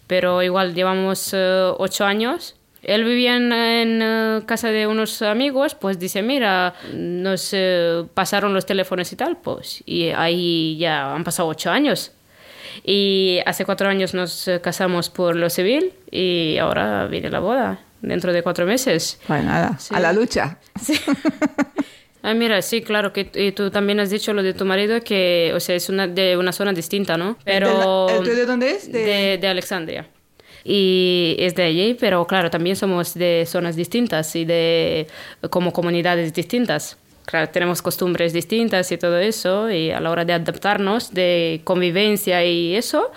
pero 0.07 0.43
igual 0.43 0.75
llevamos 0.75 1.33
eh, 1.35 1.73
ocho 1.79 2.07
años. 2.07 2.57
Él 2.83 3.05
vivía 3.05 3.37
en, 3.37 3.53
en, 3.53 4.01
eh, 4.03 4.41
casa 4.47 4.69
de 4.69 4.87
unos 4.87 5.23
amigos, 5.23 5.75
pues 5.75 5.99
dice, 5.99 6.21
mira, 6.23 6.75
nos 6.93 7.51
eh, 7.53 8.05
pasaron 8.15 8.55
los 8.55 8.67
teléfonos 8.67 9.13
y 9.13 9.17
tal, 9.17 9.37
pues, 9.37 9.83
y 9.87 10.09
ahí 10.09 10.77
ya 10.79 11.15
han 11.15 11.23
pasado 11.25 11.49
ocho 11.49 11.71
años. 11.71 12.13
Y 12.85 13.39
hace 13.47 13.65
cuatro 13.65 13.89
años 13.89 14.15
nos 14.15 14.49
eh, 14.49 14.61
casamos 14.61 15.11
por 15.11 15.37
lo 15.37 15.49
civil 15.51 15.93
y 16.11 16.57
ahora 16.59 17.07
viene 17.07 17.29
la 17.31 17.39
boda, 17.39 17.81
dentro 18.01 18.33
de 18.33 18.43
cuatro 18.43 18.67
meses. 18.67 19.21
Pues 19.27 19.45
nada, 19.45 19.79
Sí. 19.79 19.95
a 19.95 20.01
la 20.01 20.13
lucha. 20.13 20.59
Ah, 22.25 22.35
mira, 22.35 22.63
sí, 22.63 22.83
claro, 22.83 23.13
que 23.13 23.29
y 23.35 23.51
tú 23.51 23.73
también 23.73 23.99
has 23.99 24.09
dicho 24.11 24.33
lo 24.33 24.45
de 24.45 24.55
tu 24.55 24.65
marido, 24.65 25.01
que, 25.01 25.51
o 25.57 25.59
sea, 25.59 25.75
es 25.75 25.89
una, 25.89 26.07
de 26.07 26.37
una 26.37 26.53
zona 26.53 26.73
distinta, 26.73 27.17
¿no? 27.17 27.37
Pero... 27.45 28.09
¿El 28.09 28.19
tuyo 28.21 28.37
de 28.37 28.47
dónde 28.47 28.71
es? 28.71 28.93
De, 28.93 29.01
De- 29.05 29.39
de 29.39 29.49
Alexandria. 29.49 30.07
Y 30.65 31.37
es 31.39 31.55
de 31.55 31.65
allí, 31.65 31.97
pero 31.99 32.27
claro, 32.27 32.51
también 32.51 32.77
somos 32.77 33.15
de 33.15 33.45
zonas 33.47 33.77
distintas 33.77 34.35
y 34.37 34.45
de 34.45 35.07
como 35.51 35.73
comunidades 35.73 36.33
distintas. 36.33 36.97
Claro, 37.25 37.49
tenemos 37.51 37.83
costumbres 37.83 38.33
distintas 38.33 38.91
y 38.91 38.99
todo 38.99 39.19
eso, 39.19 39.71
y 39.71 39.91
a 39.91 40.01
la 40.01 40.11
hora 40.11 40.25
de 40.25 40.33
adaptarnos, 40.33 41.15
de 41.15 41.61
convivencia 41.65 42.45
y 42.45 42.75
eso, 42.75 43.13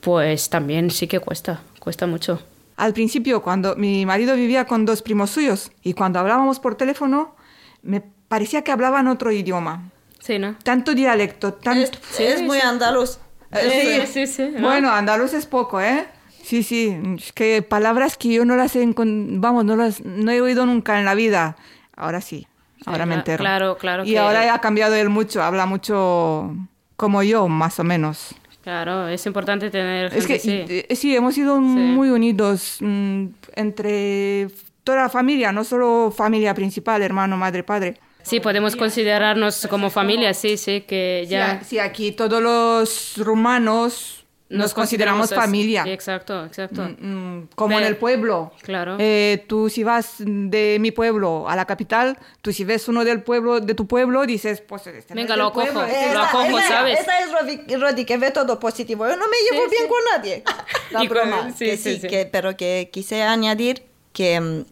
pues 0.00 0.48
también 0.48 0.90
sí 0.90 1.08
que 1.08 1.18
cuesta, 1.18 1.60
cuesta 1.80 2.06
mucho. 2.06 2.40
Al 2.76 2.92
principio, 2.92 3.42
cuando 3.42 3.74
mi 3.74 4.06
marido 4.06 4.36
vivía 4.36 4.64
con 4.64 4.86
dos 4.86 5.02
primos 5.02 5.30
suyos 5.30 5.72
y 5.82 5.94
cuando 5.94 6.20
hablábamos 6.20 6.60
por 6.60 6.76
teléfono, 6.76 7.34
me 7.82 8.00
parecía 8.28 8.62
que 8.62 8.70
hablaban 8.70 9.08
otro 9.08 9.32
idioma. 9.32 9.90
Sí, 10.20 10.38
¿no? 10.38 10.56
Tanto 10.62 10.94
dialecto, 10.94 11.54
tanto... 11.54 11.98
Es, 12.12 12.20
es 12.20 12.42
muy 12.42 12.60
andaluz. 12.60 13.18
Eh, 13.50 14.04
Sí, 14.06 14.26
sí, 14.26 14.32
sí. 14.32 14.50
¿no? 14.54 14.68
Bueno, 14.68 14.90
andaluz 14.90 15.32
es 15.32 15.46
poco, 15.46 15.80
¿eh? 15.80 16.06
Sí, 16.48 16.62
sí, 16.62 16.96
es 17.18 17.32
que 17.34 17.60
palabras 17.60 18.16
que 18.16 18.32
yo 18.32 18.46
no 18.46 18.56
las 18.56 18.74
he, 18.74 18.82
vamos, 18.96 19.66
no 19.66 19.76
las 19.76 20.00
no 20.02 20.30
he 20.30 20.40
oído 20.40 20.64
nunca 20.64 20.98
en 20.98 21.04
la 21.04 21.14
vida. 21.14 21.56
Ahora 21.94 22.22
sí, 22.22 22.46
ahora 22.86 23.04
me 23.04 23.16
cla- 23.16 23.18
entero. 23.18 23.42
claro, 23.44 23.76
claro 23.76 24.04
Y 24.06 24.12
que- 24.12 24.18
ahora 24.18 24.54
ha 24.54 24.58
cambiado 24.62 24.94
él 24.94 25.10
mucho, 25.10 25.42
habla 25.42 25.66
mucho 25.66 26.56
como 26.96 27.22
yo, 27.22 27.48
más 27.48 27.78
o 27.80 27.84
menos. 27.84 28.34
Claro, 28.62 29.08
es 29.08 29.26
importante 29.26 29.68
tener 29.68 30.06
Es 30.14 30.26
que 30.26 30.36
así. 30.36 30.64
eh, 30.68 30.94
sí, 30.96 31.14
hemos 31.14 31.34
sido 31.34 31.60
muy 31.60 32.08
unidos 32.08 32.78
mm, 32.80 33.26
entre 33.56 34.48
toda 34.84 35.02
la 35.02 35.08
familia, 35.10 35.52
no 35.52 35.64
solo 35.64 36.10
familia 36.16 36.54
principal, 36.54 37.02
hermano, 37.02 37.36
madre, 37.36 37.62
padre. 37.62 37.98
Sí, 38.22 38.40
podemos 38.40 38.74
considerarnos 38.74 39.66
como 39.68 39.90
familia, 39.90 40.32
sí, 40.32 40.56
sí, 40.56 40.80
que 40.82 41.24
Sí, 41.26 41.30
ya 41.30 41.60
Sí, 41.62 41.78
aquí 41.78 42.12
todos 42.12 42.42
los 42.42 43.14
rumanos 43.18 44.17
nos, 44.50 44.72
consideramos, 44.72 45.34
familia. 45.34 45.84
Exacto, 45.86 46.44
exacto. 46.46 46.88
Mm, 46.98 47.48
como 47.54 47.78
en 47.78 47.84
el 47.84 47.96
pueblo. 47.98 48.52
Claro. 48.62 48.96
Eh, 48.98 49.44
tú 49.46 49.68
si 49.68 49.84
vas 49.84 50.14
de 50.18 50.78
mi 50.80 50.90
pueblo 50.90 51.48
a 51.48 51.54
la 51.56 51.66
capital, 51.66 52.18
tú 52.40 52.52
si 52.52 52.64
ves 52.64 52.88
uno 52.88 53.04
del 53.04 53.22
pueblo, 53.22 53.60
de 53.60 53.74
tu 53.74 53.86
pueblo, 53.86 54.24
dices, 54.24 54.62
pues 54.62 54.86
este 54.86 55.14
no 55.14 55.20
Venga, 55.20 55.34
es 55.34 55.38
lo 55.38 55.46
acojo. 55.48 55.82
este 55.84 56.14
Lo 56.14 56.20
acojo, 56.22 56.58
¿sabes? 56.66 57.00
Esa 57.00 57.20
es 57.20 57.32
Rodi, 57.32 57.76
Rodi, 57.76 58.04
que 58.06 58.16
ve 58.16 58.30
todo 58.30 58.58
positivo. 58.58 59.06
Yo 59.06 59.16
no 59.16 59.26
me 59.28 59.36
llevo 59.50 59.64
Sí, 59.66 59.70
bien 59.70 59.82
sí. 59.84 59.88
con 59.88 59.98
nadie. 60.16 60.44
La 60.92 61.04
Y 61.04 61.08
con- 61.08 61.16
broma. 61.18 61.52
sí, 61.52 61.64
que 61.66 61.76
sí, 61.76 61.94
sí, 61.96 62.00
sí. 62.00 62.08
Que, 62.08 62.24
pero 62.26 62.56
que 62.56 62.88
quise 62.92 63.22
añadir 63.22 63.82
que 64.14 64.40
mm, 64.40 64.64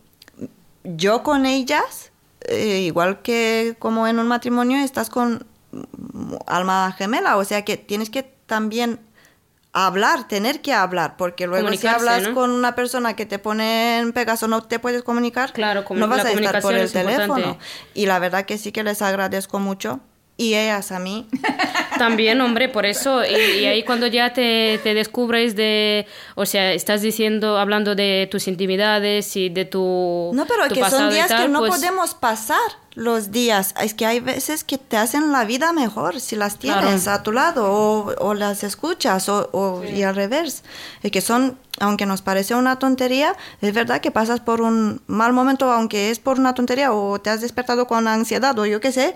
yo 0.84 1.22
con 1.22 1.44
ellas, 1.46 2.12
eh, 2.48 2.78
igual 2.80 3.20
que 3.22 3.76
como 3.78 4.06
en 4.06 4.18
un 4.18 4.26
matrimonio, 4.28 4.78
estás 4.78 5.10
con 5.10 5.46
mm, 5.72 6.34
alma 6.46 6.94
gemela. 6.96 7.36
O 7.36 7.44
sea 7.44 7.62
que 7.64 7.76
tienes 7.76 8.08
que 8.08 8.22
también 8.22 9.00
hablar, 9.84 10.26
tener 10.26 10.62
que 10.62 10.72
hablar, 10.72 11.16
porque 11.18 11.46
luego 11.46 11.70
si 11.72 11.86
hablas 11.86 12.28
¿no? 12.28 12.34
con 12.34 12.50
una 12.50 12.74
persona 12.74 13.14
que 13.14 13.26
te 13.26 13.38
pone 13.38 13.98
en 13.98 14.12
Pegaso 14.14 14.48
no 14.48 14.62
te 14.62 14.78
puedes 14.78 15.02
comunicar, 15.02 15.52
Claro, 15.52 15.84
no 15.90 16.08
vas 16.08 16.24
a 16.24 16.30
estar 16.30 16.62
por 16.62 16.72
el 16.74 16.80
es 16.80 16.94
importante. 16.94 17.14
teléfono. 17.16 17.58
Y 17.92 18.06
la 18.06 18.18
verdad 18.18 18.46
que 18.46 18.56
sí 18.56 18.72
que 18.72 18.82
les 18.82 19.02
agradezco 19.02 19.58
mucho. 19.58 20.00
Y 20.38 20.54
ellas 20.54 20.92
a 20.92 20.98
mí. 20.98 21.26
También, 21.98 22.40
hombre, 22.42 22.68
por 22.68 22.84
eso, 22.84 23.24
y, 23.24 23.60
y 23.60 23.64
ahí 23.64 23.82
cuando 23.84 24.06
ya 24.06 24.34
te, 24.34 24.78
te 24.82 24.92
descubres 24.92 25.56
de, 25.56 26.06
o 26.34 26.44
sea, 26.44 26.72
estás 26.74 27.00
diciendo, 27.00 27.56
hablando 27.58 27.94
de 27.94 28.28
tus 28.30 28.46
intimidades 28.48 29.34
y 29.36 29.48
de 29.48 29.64
tu 29.64 30.30
No, 30.34 30.44
pero 30.46 30.68
tu 30.68 30.74
que 30.74 30.80
pasado 30.82 31.04
son 31.04 31.10
días 31.14 31.28
tal, 31.28 31.42
que 31.46 31.48
no 31.48 31.60
pues, 31.60 31.70
podemos 31.72 32.12
pasar 32.14 32.60
los 32.94 33.30
días. 33.30 33.74
Es 33.82 33.94
que 33.94 34.04
hay 34.04 34.20
veces 34.20 34.62
que 34.62 34.76
te 34.76 34.98
hacen 34.98 35.32
la 35.32 35.44
vida 35.46 35.72
mejor 35.72 36.20
si 36.20 36.36
las 36.36 36.58
tienes 36.58 37.04
Claro. 37.04 37.18
a 37.18 37.22
tu 37.22 37.32
lado 37.32 37.72
o, 37.72 38.14
o 38.18 38.34
las 38.34 38.62
escuchas 38.62 39.30
o, 39.30 39.48
o- 39.52 39.82
y 39.84 40.02
al 40.02 40.14
revés. 40.14 40.64
Es 41.02 41.10
que 41.12 41.22
son, 41.22 41.58
aunque 41.80 42.04
nos 42.04 42.20
parece 42.20 42.54
una 42.54 42.78
tontería, 42.78 43.34
es 43.62 43.72
verdad 43.72 44.02
que 44.02 44.10
pasas 44.10 44.40
por 44.40 44.60
un 44.60 45.00
mal 45.06 45.32
momento, 45.32 45.72
aunque 45.72 46.10
es 46.10 46.18
por 46.18 46.38
una 46.38 46.54
tontería 46.54 46.92
o 46.92 47.18
te 47.18 47.30
has 47.30 47.40
despertado 47.40 47.86
con 47.86 48.06
ansiedad 48.06 48.58
o 48.58 48.66
yo 48.66 48.80
qué 48.80 48.92
sé, 48.92 49.14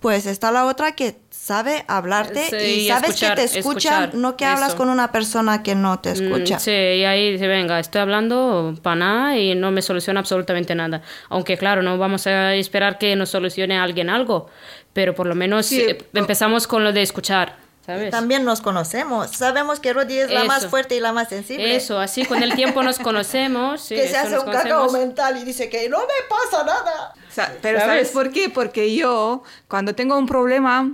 pues 0.00 0.26
está 0.26 0.52
la 0.52 0.66
otra 0.66 0.92
que 0.92 1.16
sabe 1.30 1.84
hablarte 1.88 2.48
Sí, 2.50 2.56
y 2.56 2.66
y 2.84 2.88
sabes 2.88 3.10
escuchar, 3.10 3.34
que 3.36 3.48
te 3.48 3.58
escuchan, 3.58 4.10
no 4.14 4.36
que 4.36 4.44
hablas 4.44 4.74
con 4.74 4.88
una 4.90 5.10
persona 5.12 5.62
que 5.62 5.74
no 5.74 5.98
te 6.00 6.10
Mm, 6.10 6.12
escucha. 6.12 6.58
Sí, 6.58 6.70
y 6.70 7.04
ahí 7.04 7.32
dice, 7.32 7.46
venga, 7.48 7.80
estoy 7.80 8.00
hablando 8.00 8.74
para 8.82 8.96
nada 8.96 9.36
y 9.38 9.54
no 9.54 9.70
me 9.70 9.82
soluciona 9.82 10.20
absolutamente 10.20 10.74
nada. 10.74 11.02
Aunque 11.30 11.56
claro, 11.56 11.82
no 11.82 11.98
vamos 11.98 12.26
a 12.26 12.54
esperar 12.54 12.98
que 12.98 13.16
nos 13.16 13.30
solucione 13.30 13.78
alguien 13.78 14.08
algo, 14.10 14.48
pero 14.92 15.14
por 15.14 15.26
lo 15.26 15.34
menos 15.34 15.66
Sí, 15.66 15.80
eh, 15.80 15.98
empezamos 16.14 16.66
con 16.66 16.84
lo 16.84 16.92
de 16.92 17.02
escuchar, 17.02 17.56
¿sabes? 17.88 18.10
También 18.10 18.44
nos 18.44 18.60
conocemos. 18.60 19.30
Sabemos 19.30 19.80
que 19.80 19.92
Rodi 19.94 20.18
es 20.18 20.30
la 20.30 20.44
más 20.44 20.58
Eso. 20.60 20.68
fuerte 20.70 20.94
y 20.94 21.00
la 21.00 21.12
más 21.12 21.30
sensible. 21.30 21.74
Eso, 21.74 21.98
así 21.98 22.24
con 22.26 22.42
el 22.42 22.54
tiempo 22.54 22.82
nos 22.82 22.98
conocemos. 22.98 23.80
sí, 23.80 23.94
que 23.96 24.02
se 24.02 24.10
eso, 24.10 24.18
hace 24.20 24.38
un 24.38 24.52
cacao 24.52 24.90
mental 24.92 25.38
y 25.38 25.44
dice 25.44 25.70
que 25.70 25.88
no 25.88 25.98
me 26.00 26.04
pasa 26.28 26.64
nada. 26.64 27.14
Sa- 27.30 27.50
Pero 27.62 27.78
¿Sabes? 27.80 27.92
¿sabes 27.92 28.10
por 28.10 28.30
qué? 28.30 28.50
Porque 28.50 28.94
yo, 28.94 29.42
cuando 29.68 29.94
tengo 29.94 30.18
un 30.18 30.26
problema, 30.26 30.92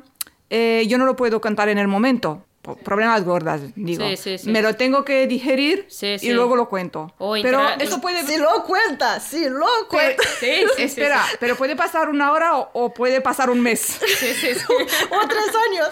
eh, 0.51 0.85
yo 0.87 0.97
no 0.99 1.05
lo 1.05 1.17
puedo 1.17 1.41
contar 1.41 1.69
en 1.69 1.79
el 1.79 1.89
momento. 1.89 2.45
Problemas 2.83 3.23
gordas, 3.25 3.61
digo. 3.77 4.05
Sí, 4.09 4.17
sí, 4.17 4.39
sí. 4.39 4.51
Me 4.51 4.63
lo 4.63 4.75
tengo 4.75 5.05
que 5.05 5.27
digerir 5.27 5.87
Sí, 5.89 6.17
y 6.23 6.31
luego 6.33 6.57
lo 6.57 6.69
cuento. 6.69 7.13
O 7.19 7.35
pero 7.43 7.61
eso 7.79 8.01
puede... 8.01 8.25
Si 8.25 8.39
lo 8.39 8.65
cuenta, 8.65 9.21
si 9.21 9.49
lo 9.49 9.67
puede- 9.91 10.17
cuenta. 10.17 10.23
Sí, 10.41 10.47
sí, 10.47 10.67
sí, 10.77 10.83
Espera, 10.83 11.23
pero 11.41 11.57
puede 11.57 11.77
pasar 11.77 12.09
una 12.09 12.33
hora 12.33 12.57
o, 12.57 12.71
o 12.73 12.95
puede 12.95 13.21
pasar 13.21 13.51
un 13.51 13.61
mes. 13.61 13.81
Sí, 13.81 14.27
sí, 14.35 14.55
sí. 14.55 14.61
o 14.71 15.29
tres 15.29 15.49
años. 15.71 15.89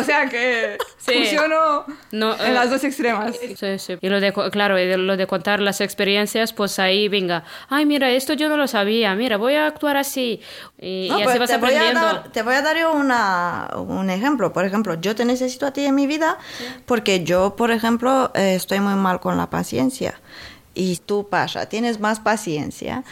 O 0.00 0.02
sea 0.02 0.28
que 0.28 0.78
Sí. 0.98 1.12
funciono 1.14 1.84
No, 2.10 2.34
en 2.34 2.46
eh, 2.46 2.52
las 2.52 2.70
dos 2.70 2.82
extremas. 2.82 3.36
Sí, 3.56 3.78
sí. 3.78 3.96
Y 4.00 4.08
lo 4.08 4.18
de, 4.20 4.32
claro, 4.50 4.78
y 4.80 4.96
lo 4.96 5.16
de 5.16 5.26
contar 5.28 5.60
las 5.60 5.80
experiencias, 5.80 6.52
pues 6.52 6.80
ahí 6.80 7.06
venga, 7.08 7.44
ay, 7.68 7.86
mira, 7.86 8.10
esto 8.10 8.32
yo 8.32 8.48
no 8.48 8.56
lo 8.56 8.66
sabía, 8.66 9.14
mira, 9.14 9.36
voy 9.36 9.54
a 9.54 9.66
actuar 9.68 9.96
así. 9.96 10.40
Y, 10.80 11.06
No, 11.10 11.20
y 11.20 11.22
así 11.22 11.38
vas 11.38 11.50
te, 11.50 11.56
voy 11.58 11.74
a 11.74 11.76
aprendiendo. 11.76 12.00
dar, 12.00 12.32
te 12.32 12.42
voy 12.42 12.54
a 12.54 12.62
dar 12.62 12.76
yo 12.76 12.92
una, 12.92 13.68
un 13.76 14.10
ejemplo. 14.10 14.52
Por 14.52 14.64
ejemplo, 14.64 14.94
yo 15.00 15.14
te 15.14 15.24
necesito 15.24 15.66
a 15.66 15.72
ti 15.72 15.84
en 15.84 15.94
mi 15.94 16.06
vida 16.08 16.15
porque 16.86 17.24
yo, 17.24 17.56
por 17.56 17.70
ejemplo, 17.70 18.30
eh, 18.34 18.54
estoy 18.54 18.80
muy 18.80 18.94
mal 18.94 19.20
con 19.20 19.36
la 19.36 19.48
paciencia. 19.50 20.18
Y 20.78 20.96
tú, 20.98 21.26
Pasha, 21.30 21.66
tienes 21.70 22.00
más 22.00 22.20
paciencia 22.20 23.02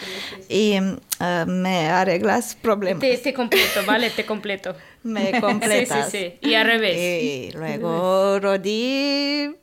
y 0.51 0.73
eh, 0.75 1.45
me 1.47 1.89
arreglas 1.89 2.55
problemas. 2.61 3.01
Te, 3.01 3.17
te 3.17 3.33
completo, 3.33 3.81
¿vale? 3.87 4.11
Te 4.11 4.27
completo. 4.27 4.75
Me 5.03 5.39
completas. 5.41 6.11
Sí, 6.11 6.19
sí, 6.19 6.35
sí. 6.41 6.49
Y 6.51 6.55
al 6.55 6.67
revés. 6.67 6.97
Y 6.99 7.53
luego 7.57 8.39
Rodi 8.41 9.55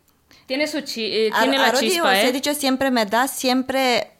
Tiene, 0.47 0.67
su 0.67 0.81
chi- 0.81 1.05
eh, 1.11 1.29
A- 1.33 1.41
tiene 1.41 1.57
a 1.57 1.61
la 1.61 1.71
Rodi, 1.71 1.89
chispa, 1.89 2.09
os 2.09 2.13
he 2.15 2.27
¿eh? 2.27 2.31
dicho, 2.31 2.53
siempre 2.55 2.89
me 2.91 3.05
da 3.05 3.27
siempre 3.27 4.11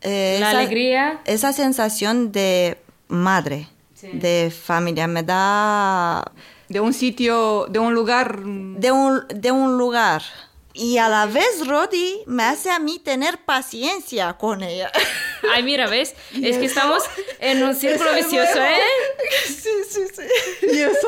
eh, 0.00 0.36
La 0.40 0.50
esa, 0.50 0.58
alegría. 0.60 1.20
esa 1.24 1.52
sensación 1.52 2.30
de 2.32 2.78
madre, 3.08 3.66
Sí. 3.94 4.08
de 4.12 4.52
familia. 4.56 5.06
Me 5.08 5.22
da 5.22 6.24
De 6.68 6.80
un 6.80 6.92
sitio, 6.94 7.66
de 7.68 7.78
un 7.78 7.94
lugar. 7.94 8.40
de 8.44 8.90
un, 8.92 9.26
de 9.28 9.50
un 9.52 9.76
lugar. 9.78 10.22
Y 10.76 10.98
a 10.98 11.08
la 11.08 11.26
vez 11.26 11.68
Rodi 11.68 12.22
me 12.26 12.42
hace 12.42 12.68
a 12.68 12.80
mí 12.80 12.98
tener 12.98 13.38
paciencia 13.44 14.32
con 14.32 14.60
ella. 14.64 14.90
Ay, 15.54 15.62
mira, 15.62 15.86
¿ves? 15.88 16.14
Es 16.42 16.58
que 16.58 16.64
estamos 16.64 17.00
en 17.38 17.62
un 17.62 17.74
círculo 17.76 18.12
vicioso, 18.14 18.58
¿eh? 18.60 18.80
Sí, 19.46 19.70
sí, 19.88 20.00
sí. 20.12 20.66
¿Y 20.72 20.80
eso? 20.80 21.06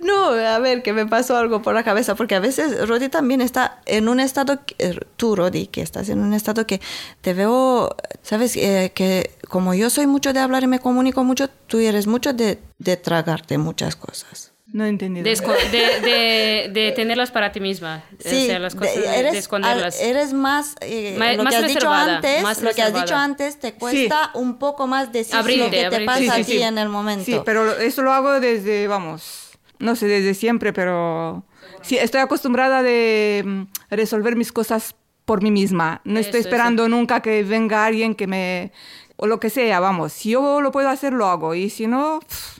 No, 0.00 0.26
a 0.32 0.58
ver, 0.58 0.82
que 0.82 0.92
me 0.92 1.06
pasó 1.06 1.36
algo 1.38 1.62
por 1.62 1.72
la 1.74 1.84
cabeza, 1.84 2.14
porque 2.16 2.34
a 2.34 2.40
veces 2.40 2.86
Rodi 2.86 3.08
también 3.08 3.40
está 3.40 3.80
en 3.86 4.08
un 4.10 4.20
estado, 4.20 4.60
que- 4.66 4.74
eh, 4.78 4.98
tú 5.16 5.36
Rodi, 5.36 5.68
que 5.68 5.80
estás 5.80 6.10
en 6.10 6.18
un 6.20 6.34
estado 6.34 6.66
que 6.66 6.80
te 7.22 7.32
veo, 7.32 7.96
sabes, 8.22 8.56
Eh, 8.56 8.92
que 8.94 9.30
como 9.48 9.72
yo 9.72 9.88
soy 9.88 10.06
mucho 10.06 10.34
de 10.34 10.40
hablar 10.40 10.64
y 10.64 10.66
me 10.66 10.80
comunico 10.80 11.24
mucho, 11.24 11.48
tú 11.66 11.78
eres 11.78 12.06
mucho 12.06 12.34
de, 12.34 12.58
de 12.78 12.96
tragarte 12.98 13.56
muchas 13.56 13.96
cosas. 13.96 14.51
No 14.72 14.84
he 14.84 14.88
entendido. 14.88 15.24
De, 15.24 15.32
esco- 15.32 15.54
de, 15.70 16.00
de- 16.00 16.70
de 16.72 16.92
tenerlas 16.92 17.30
para 17.30 17.52
ti 17.52 17.60
misma. 17.60 18.02
o 18.18 18.22
sea, 18.28 18.58
las 18.58 18.74
cosas 18.74 18.94
de- 18.94 19.00
de, 19.02 19.22
de 19.32 19.38
esconderlas. 19.38 20.00
eres 20.00 20.32
más, 20.32 20.74
eh, 20.80 21.14
Ma- 21.18 21.34
lo 21.34 21.44
más 21.44 21.54
que 21.54 21.60
has 21.60 21.66
dicho 21.68 21.90
antes, 21.92 22.42
más 22.42 22.62
lo 22.62 22.72
que 22.72 22.80
has 22.82 22.94
dicho 22.94 23.14
antes 23.14 23.58
te 23.60 23.74
cuesta 23.74 24.30
un 24.34 24.58
poco 24.58 24.86
más 24.86 25.12
decir 25.12 25.34
lo 25.34 25.40
Abrirte, 25.40 25.64
que 25.70 25.76
te 25.76 25.84
abrirte. 25.86 26.06
pasa 26.06 26.20
Sí, 26.20 26.28
a 26.28 26.36
ti 26.36 26.44
sí. 26.52 26.62
en 26.62 26.78
el 26.78 26.88
momento. 26.88 27.24
Sí, 27.24 27.38
pero 27.44 27.64
lo- 27.64 27.76
eso 27.78 28.00
lo 28.02 28.12
hago 28.12 28.40
desde, 28.40 28.88
vamos, 28.88 29.50
no 29.78 29.94
sé, 29.94 30.06
desde 30.06 30.32
siempre, 30.32 30.72
pero 30.72 31.44
sí, 31.82 31.98
estoy 31.98 32.20
acostumbrada 32.22 32.82
de 32.82 33.42
mm, 33.44 33.62
resolver 33.90 34.36
mis 34.36 34.52
cosas 34.52 34.94
por 35.26 35.42
mí 35.42 35.50
misma. 35.50 36.00
No 36.04 36.18
estoy 36.18 36.40
Eso, 36.40 36.48
esperando 36.48 36.88
nunca 36.88 37.20
que 37.20 37.42
venga 37.44 37.84
alguien 37.84 38.14
que 38.14 38.26
me... 38.26 38.72
o 39.16 39.26
lo 39.26 39.38
que 39.38 39.50
sea, 39.50 39.80
vamos. 39.80 40.12
Si 40.14 40.30
yo 40.30 40.60
lo 40.62 40.72
puedo 40.72 40.88
hacer, 40.88 41.12
lo 41.12 41.26
hago. 41.26 41.54
Y 41.54 41.68
si 41.70 41.86
no... 41.86 42.20
pff, 42.26 42.58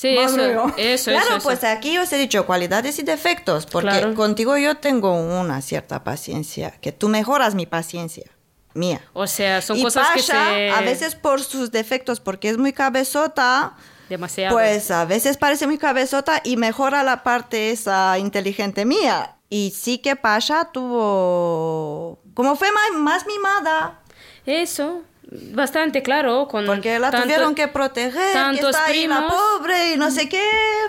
Sí, 0.00 0.14
Madre 0.14 0.52
eso, 0.52 0.72
eso, 0.76 1.10
Claro, 1.10 1.26
eso, 1.26 1.36
eso. 1.38 1.42
pues 1.42 1.64
aquí 1.64 1.98
os 1.98 2.12
he 2.12 2.18
dicho 2.18 2.46
cualidades 2.46 3.00
y 3.00 3.02
defectos, 3.02 3.66
porque 3.66 3.88
Claro. 3.88 4.14
contigo 4.14 4.56
yo 4.56 4.76
tengo 4.76 5.12
una 5.14 5.60
cierta 5.60 6.04
paciencia, 6.04 6.70
que 6.80 6.92
tú 6.92 7.08
mejoras 7.08 7.56
mi 7.56 7.66
paciencia, 7.66 8.30
mía. 8.74 9.00
O 9.12 9.26
sea, 9.26 9.60
son 9.60 9.76
y 9.76 9.82
cosas 9.82 10.06
que 10.14 10.20
Pasha, 10.20 10.50
se... 10.50 10.70
a 10.70 10.80
veces 10.82 11.16
por 11.16 11.42
sus 11.42 11.72
defectos, 11.72 12.20
porque 12.20 12.48
es 12.48 12.58
muy 12.58 12.72
cabezota, 12.72 13.74
Demasiado. 14.08 14.54
pues 14.54 14.92
a 14.92 15.04
veces 15.04 15.36
parece 15.36 15.66
muy 15.66 15.78
cabezota 15.78 16.42
y 16.44 16.56
mejora 16.56 17.02
la 17.02 17.24
parte 17.24 17.70
esa 17.72 18.20
inteligente 18.20 18.84
mía. 18.84 19.34
Y 19.50 19.72
sí 19.76 19.98
que 19.98 20.14
Pasha 20.14 20.66
tuvo... 20.72 22.20
Como 22.34 22.54
fue 22.54 22.68
más 22.94 23.26
mimada, 23.26 24.00
Eso, 24.46 25.02
bastante 25.30 26.02
claro. 26.02 26.48
Con 26.48 26.64
porque 26.66 26.98
la 26.98 27.10
tanto- 27.10 27.24
tuvieron 27.26 27.54
que 27.54 27.68
proteger, 27.68 28.12
que 28.52 28.60
está 28.60 28.84
ahí 28.86 29.06
la 29.06 29.16
primos. 29.18 29.34
pobre 29.34 29.92
y 29.94 29.96
no 29.96 30.10
sé 30.10 30.28
qué, 30.28 30.42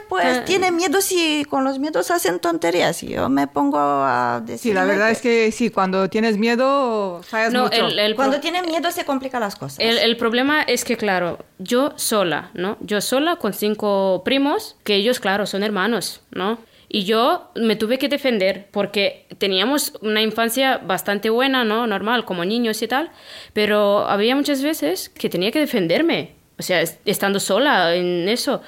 pues 0.08 0.45
tiene 0.45 0.71
miedos 0.71 1.12
y 1.12 1.45
con 1.45 1.63
los 1.63 1.80
miedos 1.80 2.10
hacen 2.12 2.39
tonterías. 2.39 3.04
Y 3.04 3.10
yo 3.10 3.30
me 3.30 3.47
pongo 3.47 3.78
a 3.80 4.41
decir... 4.43 4.71
sí, 4.71 4.73
la 4.73 4.86
verdad 4.86 5.12
es 5.12 5.21
que 5.21 5.52
sí, 5.52 5.69
cuando 5.69 6.10
tienes 6.10 6.38
miedo, 6.38 7.21
fallas 7.23 7.52
No, 7.54 7.63
mucho. 7.63 7.88
el, 7.88 7.99
el 7.99 8.15
pro- 8.15 8.25
Cuando 8.25 8.39
tienen 8.39 8.65
miedo 8.65 8.91
se 8.91 9.06
complican 9.06 9.41
las 9.41 9.56
cosas. 9.56 9.80
El, 9.80 9.97
el 9.97 10.17
problema 10.17 10.62
es 10.63 10.84
que, 10.86 10.95
claro, 10.97 11.39
yo 11.58 11.93
sola, 11.97 12.52
¿no? 12.54 12.78
Yo 12.82 13.02
sola 13.02 13.36
con 13.36 13.54
cinco 13.54 14.21
primos, 14.23 14.75
que 14.84 14.95
ellos, 14.95 15.19
claro, 15.19 15.45
son 15.45 15.63
hermanos, 15.63 16.21
¿no? 16.32 16.58
Y 16.91 17.04
yo 17.06 17.52
me 17.56 17.75
tuve 17.75 17.99
que 17.99 18.10
defender 18.10 18.67
porque 18.71 19.28
teníamos 19.38 19.93
una 20.02 20.23
infancia 20.23 20.80
bastante 20.80 21.30
buena, 21.30 21.63
¿no? 21.63 21.86
Normal, 21.86 22.25
como 22.25 22.43
niños 22.45 22.82
y 22.82 22.88
tal, 22.88 23.12
pero 23.54 24.08
había 24.10 24.36
muchas 24.36 24.63
veces 24.63 25.10
que 25.10 25.30
tenía 25.30 25.52
que 25.52 25.60
defenderme, 25.60 26.34
o 26.58 26.63
sea, 26.63 26.82
es- 26.82 26.97
estando 27.06 27.39
sola 27.39 27.93
en 27.95 28.28
eso. 28.28 28.62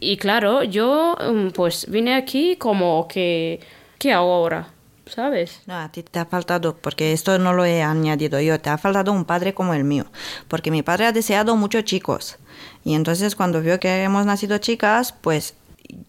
Y 0.00 0.16
claro, 0.16 0.64
yo 0.64 1.16
mm, 1.20 1.48
pues 1.50 1.86
vine 1.88 2.14
aquí 2.16 2.56
como 2.56 3.06
que, 3.08 3.60
¿qué 3.98 4.12
hago 4.12 4.34
ahora? 4.34 4.68
¿Sabes? 5.06 5.62
No, 5.66 5.74
a 5.78 5.90
ti 5.90 6.02
te 6.02 6.18
ha 6.18 6.26
faltado, 6.26 6.76
porque 6.76 7.12
esto 7.12 7.38
no 7.38 7.52
lo 7.54 7.64
he 7.64 7.82
añadido 7.82 8.40
yo, 8.40 8.60
te 8.60 8.68
ha 8.70 8.76
faltado 8.76 9.10
un 9.12 9.24
padre 9.24 9.54
como 9.54 9.72
el 9.72 9.84
mío, 9.84 10.04
porque 10.48 10.70
mi 10.70 10.82
padre 10.82 11.06
ha 11.06 11.12
deseado 11.12 11.56
muchos 11.56 11.84
chicos. 11.84 12.36
Y 12.84 12.94
entonces 12.94 13.34
cuando 13.36 13.62
vio 13.62 13.80
que 13.80 14.02
hemos 14.02 14.26
nacido 14.26 14.58
chicas, 14.58 15.14
pues 15.20 15.54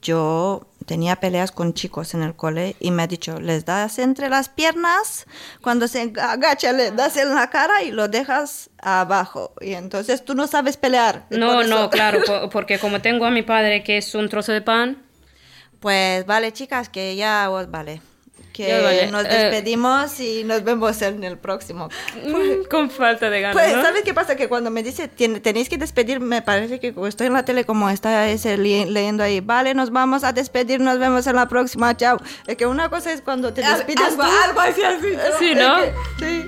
yo 0.02 0.66
tenía 0.90 1.18
peleas 1.18 1.52
con 1.52 1.76
chicos 1.76 2.16
en 2.16 2.24
el 2.24 2.34
cole 2.36 2.76
y 2.80 2.90
me 2.90 3.04
ha 3.04 3.08
dicho, 3.08 3.40
les 3.40 3.64
das 3.64 4.00
entre 4.00 4.28
las 4.28 4.50
piernas, 4.50 5.28
cuando 5.62 5.88
se 5.88 6.12
agacha 6.20 6.72
le 6.74 6.90
das 6.90 7.16
en 7.18 7.36
la 7.36 7.52
cara 7.52 7.84
y 7.84 7.92
lo 7.92 8.08
dejas 8.08 8.72
abajo. 8.82 9.54
Y 9.62 9.74
entonces 9.76 10.26
tú 10.26 10.34
no 10.34 10.48
sabes 10.48 10.78
pelear. 10.78 11.28
No, 11.30 11.62
no, 11.64 11.92
claro, 11.92 12.20
po- 12.26 12.50
porque 12.50 12.80
como 12.80 13.02
tengo 13.02 13.26
a 13.26 13.30
mi 13.30 13.44
padre 13.44 13.84
que 13.84 13.98
es 13.98 14.16
un 14.16 14.30
trozo 14.30 14.52
de 14.52 14.62
pan, 14.62 15.04
Pues 15.80 16.26
vale, 16.26 16.52
chicas, 16.52 16.90
que 16.90 17.16
ya 17.16 17.50
os 17.52 17.70
vale. 17.70 18.02
Que 18.54 18.68
Ya 18.68 18.82
vale. 18.82 19.08
nos 19.12 19.26
Eh, 19.26 19.30
despedimos 19.30 20.20
y 20.20 20.44
nos 20.44 20.64
vemos 20.64 21.02
en 21.02 21.24
el 21.24 21.38
próximo. 21.38 21.90
con 22.70 22.90
falta 22.90 23.30
de 23.30 23.42
ganas, 23.42 23.56
Pues, 23.62 23.76
¿no? 23.76 23.82
¿sabes 23.84 24.02
qué 24.04 24.14
pasa? 24.14 24.36
Que 24.36 24.48
cuando 24.50 24.70
me 24.70 24.84
dice, 24.84 25.10
"Tien- 25.10 25.42
tenéis 25.42 25.70
que 25.70 25.78
despedir, 25.78 26.20
me 26.20 26.42
parece 26.42 26.80
que 26.80 26.94
estoy 27.08 27.28
en 27.28 27.34
la 27.34 27.46
tele 27.46 27.64
como 27.66 27.90
está 27.90 28.28
ese 28.30 28.58
leyendo 28.58 29.24
ahí, 29.24 29.40
vale, 29.40 29.74
nos 29.74 29.92
vamos 29.92 30.24
a 30.24 30.34
despedir, 30.34 30.80
nos 30.82 31.00
vemos 31.00 31.26
en 31.28 31.36
la 31.36 31.48
próxima, 31.48 31.96
chao. 31.96 32.18
Es 32.48 32.58
que 32.58 32.66
una 32.66 32.90
cosa 32.90 33.14
es 33.14 33.22
cuando 33.22 33.54
te 33.54 33.62
despides 33.62 34.06
algo, 34.08 34.24
tú. 34.24 34.30
algo 34.46 34.60
así, 34.62 34.84
así. 34.84 35.08
Sí, 35.40 35.56
¿no? 35.56 35.78
Sí. 36.20 36.46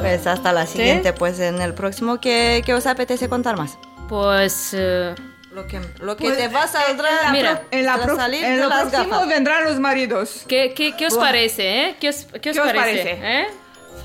Pues 0.00 0.26
hasta 0.26 0.52
la 0.52 0.66
siguiente, 0.66 1.12
pues 1.12 1.38
en 1.40 1.60
el 1.60 1.74
próximo, 1.74 2.20
¿qué, 2.20 2.62
qué 2.64 2.72
os 2.74 2.86
apetece 2.86 3.28
contar 3.28 3.56
más? 3.58 3.78
Pues 4.10 4.70
eh, 4.74 5.14
Lo 5.52 5.66
que, 5.68 5.80
lo 6.00 6.16
que 6.16 6.24
Pues, 6.24 6.36
te 6.36 6.48
va 6.48 6.64
a 6.64 6.68
saldrá 6.68 7.08
en 7.10 7.24
la 7.26 7.30
Mira, 7.32 7.62
en 7.70 7.86
la 7.86 7.96
pro- 7.96 8.16
salir 8.16 8.44
en 8.44 8.56
de 8.56 8.62
lo 8.62 8.68
las 8.68 8.80
próximo 8.88 9.14
gafas. 9.14 9.28
vendrán 9.28 9.64
los 9.64 9.78
maridos. 9.78 10.44
¿qué, 10.48 10.74
qué, 10.74 10.96
qué 10.96 11.06
os 11.06 11.16
parece, 11.16 11.84
eh? 11.84 11.96
¿Qué 12.00 12.08
os, 12.08 12.26
qué 12.42 12.50
os 12.50 12.56
¿Qué 12.56 12.60
os 12.60 12.72
parece? 12.72 13.14
parece? 13.16 13.40
¿Eh? 13.42 13.46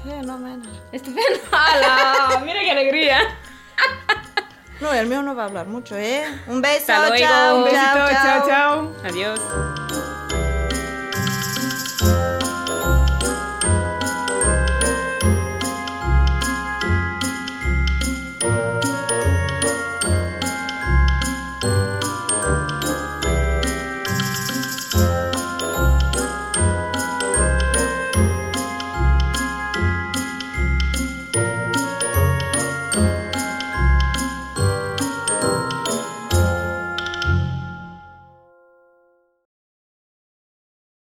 Fenomenal. 0.03 0.69
Estupendo. 0.91 1.39
¡Hala! 1.51 2.39
Mira 2.45 2.59
qué 2.61 2.69
alegría. 2.71 3.17
No, 4.79 4.93
el 4.93 5.07
mío 5.07 5.23
no 5.23 5.33
va 5.35 5.43
a 5.43 5.45
hablar 5.47 5.65
mucho, 5.65 5.97
¿eh? 5.97 6.23
Un 6.47 6.61
beso, 6.61 6.93
Hasta 6.93 7.09
luego. 7.09 7.25
chao, 7.25 7.57
Un 7.57 7.63
Besito, 7.63 7.81
chao, 7.83 8.09
chao, 8.11 8.47
chao. 8.47 8.95
Adiós. 9.05 9.39